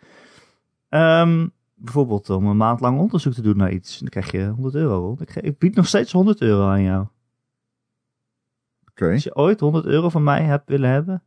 [0.89, 3.99] Ehm, bijvoorbeeld om een maand lang onderzoek te doen naar iets.
[3.99, 5.17] Dan krijg je 100 euro.
[5.41, 7.05] Ik, bied nog steeds 100 euro aan jou.
[8.89, 9.11] Oké.
[9.11, 11.23] Als je ooit 100 euro van mij hebt willen hebben,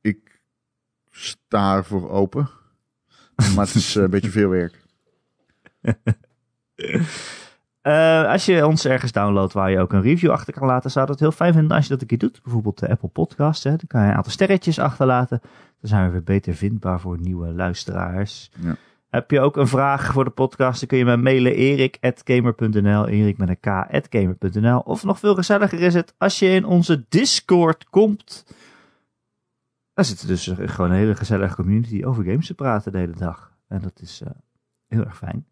[0.00, 0.40] Ik
[1.10, 2.48] sta ervoor open.
[3.54, 4.84] Maar het is eh, een beetje veel werk.
[7.88, 11.06] Eh, als je ons ergens downloadt waar je ook een review achter kan laten, zou
[11.06, 12.42] dat heel fijn vinden als je dat een keer doet.
[12.42, 13.64] Bijvoorbeeld de Apple Podcast.
[13.64, 13.70] Hè.
[13.70, 15.40] Dan kan je een aantal sterretjes achterlaten.
[15.80, 18.50] Dan zijn we weer beter vindbaar voor nieuwe luisteraars.
[18.60, 18.76] Ja.
[19.08, 23.38] Heb je ook een vraag voor de podcast, dan kun je mij mailen erik.gamer.nl, erik
[23.38, 24.78] met een k.gamer.nl.
[24.78, 28.54] Of nog veel gezelliger is het als je in onze Discord komt.
[29.94, 33.52] Daar zit dus gewoon een hele gezellige community over games te praten de hele dag.
[33.68, 34.30] En dat is eh,
[34.86, 35.46] heel erg fijn.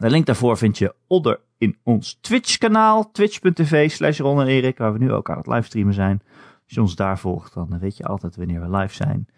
[0.00, 4.92] De link daarvoor vind je onder in ons Twitch-kanaal, twitch.tv slash Ron en Erik, waar
[4.92, 6.22] we nu ook aan het livestreamen zijn.
[6.64, 9.28] Als je ons daar volgt, dan weet je altijd wanneer we live zijn.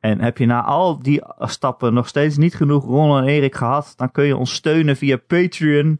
[0.00, 3.92] En heb je na al die stappen nog steeds niet genoeg Ron en Erik gehad,
[3.96, 5.98] dan kun je ons steunen via Patreon.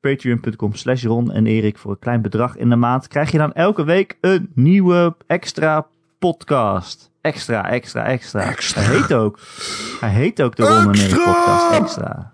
[0.00, 3.08] Patreon.com slash Ron en Erik voor een klein bedrag in de maand.
[3.08, 5.86] Krijg je dan elke week een nieuwe extra
[6.18, 7.10] podcast.
[7.20, 8.40] Extra, extra, extra.
[8.40, 8.80] Extra.
[8.80, 9.38] Hij heet ook,
[10.00, 12.32] hij heet ook de Ron en Erik podcast Extra.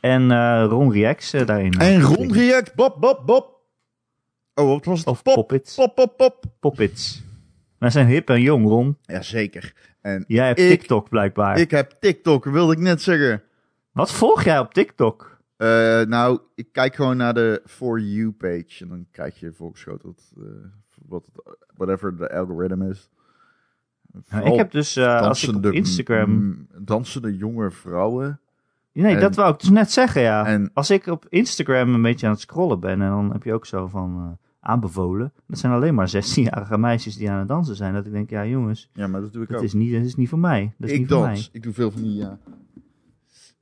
[0.00, 1.72] En eh, Ron Reacts eh, daarin.
[1.72, 2.74] En Ron react.
[2.74, 3.58] Bob, Bob, Bob.
[4.54, 5.08] Oh, wat was het?
[5.08, 5.74] Of pop, Poppits.
[5.74, 6.44] pop, pop, pop.
[6.60, 7.22] Poppits.
[7.78, 8.96] Wij zijn hip en jong, Ron.
[9.02, 9.72] Jazeker.
[10.00, 11.58] En Jij hebt Ik- TikTok blijkbaar.
[11.58, 13.42] ik heb TikTok, wilde ik net zeggen.
[13.92, 15.38] Wat volg jij op TikTok?
[15.56, 15.66] Eh,
[16.02, 18.76] nou, ik kijk gewoon naar de For You page.
[18.80, 20.42] En dan krijg je voorgeschoteld eh,
[21.06, 21.24] wat
[21.76, 23.08] whatever de algoritme is.
[24.30, 26.66] Nou, ik heb dus, eh, als ik op Instagram...
[26.78, 28.40] dansende jonge vrouwen.
[28.92, 30.46] Nee, en- dat wou ik dus net zeggen, ja.
[30.46, 32.90] En Als ik op Instagram een beetje aan het scrollen ben...
[33.02, 35.32] en dan heb je ook zo van eh, aanbevolen...
[35.46, 37.94] dat zijn alleen maar 16-jarige meisjes die aan het dansen zijn.
[37.94, 39.64] Dat ik denk, ja jongens, ja, maar dat doe ik dat ook.
[39.64, 40.74] is niet, dat is niet voor mij.
[40.78, 41.38] Dat is ik niet voor dans.
[41.38, 41.48] mij.
[41.52, 42.38] Ik doe veel van die, ja.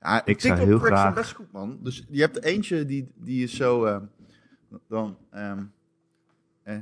[0.01, 1.79] ja Ik zou heel graag- best goed, man.
[1.83, 3.85] Dus je hebt eentje die, die is zo...
[3.85, 3.97] eh,
[4.89, 5.63] dan, ehm,
[6.63, 6.77] eh,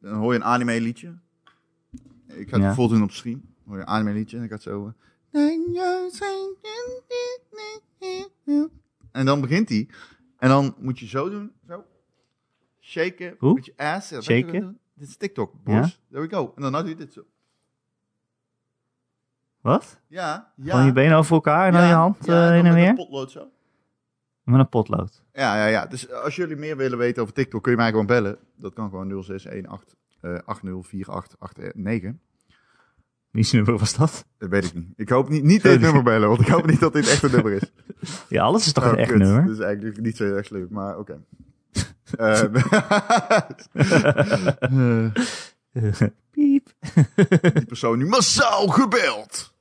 [0.00, 1.08] dan hoor je een anime liedje.
[2.26, 2.56] Ik ga het Ja.
[2.58, 3.42] bijvoorbeeld doen op stream.
[3.66, 4.86] Hoor je een anime liedje en dan gaat het zo...
[4.86, 4.92] eh,
[9.12, 9.88] En dan begint hij.
[10.38, 11.52] En dan moet je zo doen.
[11.66, 11.84] Zo.
[12.80, 13.36] Shaken.
[13.38, 13.54] Hoe?
[13.54, 14.08] Met je ass.
[14.08, 14.78] Ja, Shaken?
[14.94, 16.00] Dit is TikTok, boys.
[16.10, 16.52] There we go.
[16.56, 17.24] En dan doe je dit zo.
[19.60, 20.00] Wat?
[20.06, 20.70] Ja, ja.
[20.70, 22.74] Gewoon je benen over elkaar en dan je hand ja, eh, dan heen en met
[22.74, 22.88] weer?
[22.88, 23.50] een potlood zo.
[24.42, 25.22] Met een potlood.
[25.32, 25.86] Ja, ja, ja.
[25.86, 28.38] Dus als jullie meer willen weten over TikTok, kun je mij gewoon bellen.
[28.56, 32.14] Dat kan gewoon 0618 eh 804889.
[33.30, 34.24] Wie zijn nummer was dat?
[34.38, 34.92] Dat weet ik niet.
[34.96, 37.30] Ik hoop niet, niet dit nummer bellen, want ik hoop niet dat dit echt een
[37.30, 37.62] nummer is.
[38.28, 39.18] Ja, alles is toch Oh, een echt kut.
[39.18, 39.46] nummer?
[39.46, 41.20] Dat is eigenlijk niet zo erg leuk, maar oké.
[42.16, 42.42] Eh,
[46.30, 46.68] Piep.
[47.54, 49.52] die persoon nu massaal gebeld.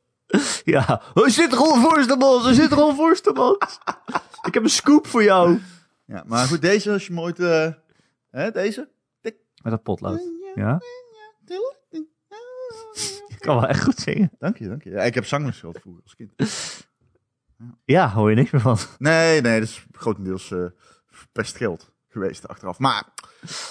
[0.63, 3.79] Ja, zit er al voorstemans, hij zit er al voorstemans.
[4.41, 5.59] Ik heb een scoop voor jou.
[6.05, 7.39] Ja, maar goed, deze als je hem ooit...
[7.39, 7.67] eh,
[8.31, 8.89] hè, deze?
[9.21, 9.35] Met
[9.71, 10.21] dat potlood.
[10.55, 10.79] Ja?
[13.39, 14.31] Ik kan wel echt goed zingen.
[14.39, 14.89] Dank je, dank je.
[14.89, 16.31] Ja, ik heb zangles gehad vroeger als kind.
[17.85, 18.77] Ja, hoor je niks meer van.
[18.97, 20.65] Nee, nee, dat is grotendeels eh
[21.09, 22.79] verpest geld geweest achteraf.
[22.79, 23.03] Maar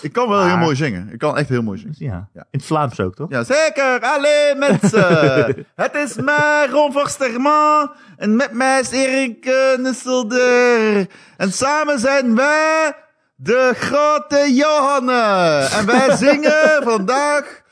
[0.03, 1.13] ik kan wel heel mooi zingen.
[1.13, 1.95] Ik kan echt heel mooi zingen.
[1.99, 2.29] Ja.
[2.33, 2.41] Ja.
[2.41, 3.31] In het Vlaams ook, toch?
[3.31, 4.01] Ja, zeker.
[4.01, 5.67] Allee, mensen.
[5.85, 7.93] het is mij, Ron Versterman.
[8.17, 11.07] En met mij is Erik uh, Nusselder.
[11.37, 12.97] En samen zijn wij
[13.35, 15.69] de grote Johanne.
[15.73, 17.63] En wij zingen vandaag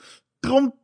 [0.41, 0.76] Trompettert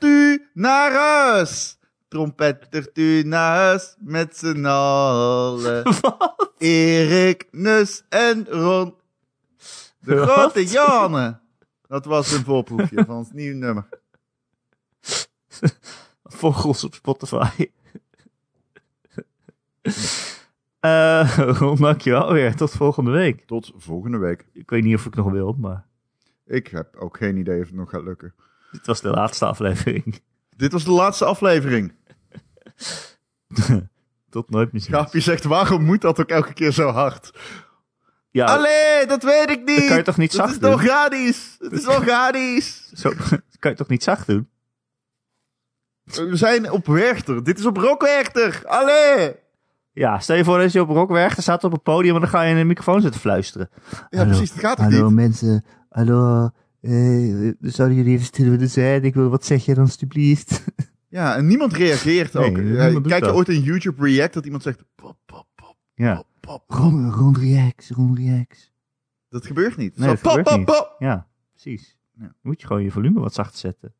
[0.00, 1.78] u naar huis.
[2.08, 5.84] Trompettert u naar huis met z'n allen.
[6.58, 8.94] Erik, Nus en Ron.
[9.98, 10.28] De Wat?
[10.28, 11.40] grote Johanne.
[11.86, 13.88] Dat was een voorproefje van ons nieuwe nummer.
[16.24, 17.48] Vogels op Spotify.
[20.80, 22.56] Eh Ron, dankjewel weer.
[22.56, 23.46] Tot volgende week.
[23.46, 24.46] Tot volgende week.
[24.52, 25.86] Ik weet niet of ik nog wil, maar
[26.46, 28.34] Ik heb ook geen idee of het nog gaat lukken.
[28.72, 30.22] Dit was de laatste aflevering.
[30.56, 31.92] Dit was de laatste aflevering.
[34.30, 34.94] Tot nooit misschien.
[34.94, 37.30] Gaapje zegt, waarom moet dat ook elke keer zo hard?
[38.30, 39.78] Ja, Allee, dat weet ik niet.
[39.78, 40.72] Dat kan je toch niet Het zacht is doen?
[40.72, 41.56] organisch.
[41.58, 42.90] Het is organisch.
[42.92, 43.10] zo,
[43.60, 44.48] kan je toch niet zacht doen?
[46.04, 47.44] We zijn op Werchter.
[47.44, 48.62] Dit is op Rockwerchter.
[48.66, 49.34] Allee.
[49.92, 52.20] Ja, stel je voor dat je op rock werkt en staat op een podium en
[52.20, 53.68] dan ga je in een microfoon zitten fluisteren.
[53.90, 54.24] Ja, Hallo.
[54.30, 54.50] precies.
[54.52, 55.14] Dat gaat toch Hallo niet?
[55.14, 56.50] mensen, hallo,
[56.82, 59.02] eh, zouden jullie even stil willen zijn?
[59.04, 60.64] Ik wil wat zeggen alstublieft.
[61.08, 62.56] Ja, en niemand reageert Nee, ook.
[62.56, 63.34] niemand Ja, doet Kijk je dat.
[63.36, 64.84] ooit in YouTube React dat iemand zegt...
[64.94, 66.78] Pop, pop, pop, Ja, pop, pop.
[66.78, 68.72] Ron, Ron Reacts, Ron Reacts.
[69.28, 69.96] Dat gebeurt niet.
[69.96, 70.66] Nee, Zo, dat pop, gebeurt pop, niet.
[70.66, 70.96] pop.
[70.98, 71.96] Ja, precies.
[72.14, 72.20] Ja.
[72.22, 73.94] Dan moet je gewoon je volume wat zacht zetten.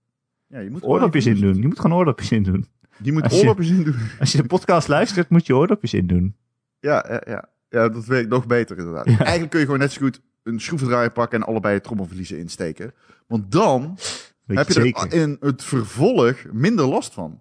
[0.46, 1.54] Ja, je moet Oordopjes in doen.
[1.60, 2.66] Je moet gewoon oordopjes in doen.
[3.02, 3.96] Je moet Als oordopjes in doen.
[4.20, 6.36] Als je de podcast luistert, moet je oordopjes in doen.
[6.80, 7.48] Ja, ja, ja.
[7.68, 9.06] ja, dat werkt nog beter inderdaad.
[9.06, 9.18] Ja.
[9.18, 12.92] Eigenlijk kun je gewoon net zo goed een schroevendraaier pakken en allebei het trommelverliezen insteken.
[13.26, 13.98] Want dan
[14.44, 15.02] Weet heb je zeker.
[15.06, 17.40] er in het vervolg minder last van.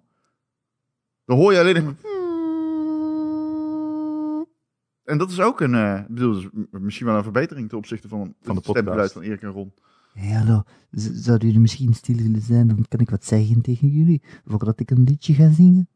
[1.24, 1.94] Dan hoor je alleen nog.
[5.04, 8.08] En dat is ook een, eh, ik bedoel, m- misschien wel een verbetering ten opzichte
[8.08, 9.72] van, Van de het stemgeluid van Erik en Ron.
[10.12, 12.68] Hey, hallo, Z- zouden jullie misschien stil willen zijn?
[12.68, 15.88] Dan kan ik wat zeggen tegen jullie, voordat ik een liedje ga zingen.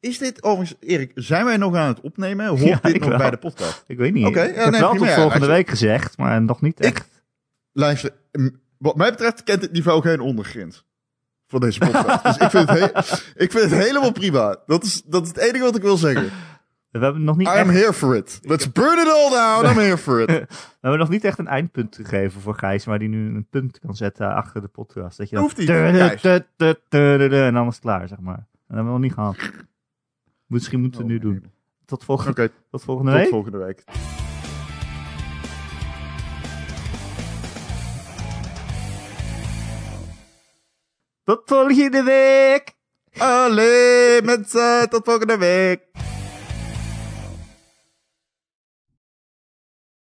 [0.00, 2.46] Is dit overigens, Erik, zijn wij nog aan het opnemen?
[2.46, 3.18] Hoort Ja, dit ik nog wel.
[3.18, 3.84] bij de podcast?
[3.86, 4.26] Ik weet niet.
[4.26, 6.78] Oké, ja, ik heb nee, wel prima, tot ja, volgende week gezegd, maar nog niet
[6.84, 7.08] Ik- echt.
[7.72, 8.48] Luister, m-
[8.78, 10.84] wat mij betreft kent het niveau geen ondergrens.
[11.46, 12.22] Voor deze podcast.
[12.24, 14.56] dus ik vind, het he- ik vind het helemaal prima.
[14.66, 16.30] Dat is, dat is het enige wat ik wil zeggen.
[16.90, 18.38] We hebben nog niet, I'm echt, here for it.
[18.42, 19.66] Let's burn it all down.
[19.66, 20.26] I'm here for it.
[20.48, 23.78] we hebben nog niet echt een eindpunt gegeven voor Gijs, waar die nu een punt
[23.78, 25.18] kan zetten achter de podcast.
[25.18, 25.44] Dat je dan...
[25.44, 25.92] Hoeft niet, En
[27.54, 28.36] dan is het klaar, zeg maar.
[28.36, 29.36] Dat hebben we nog niet gehad.
[30.50, 31.52] Misschien moeten we Oh, nu mijn doen.
[31.84, 33.30] Tot volgende, tot volgende tot week.
[33.30, 33.84] volgende week.
[41.24, 42.74] Tot volgende week.
[43.18, 45.80] Allee, mensen, tot volgende week.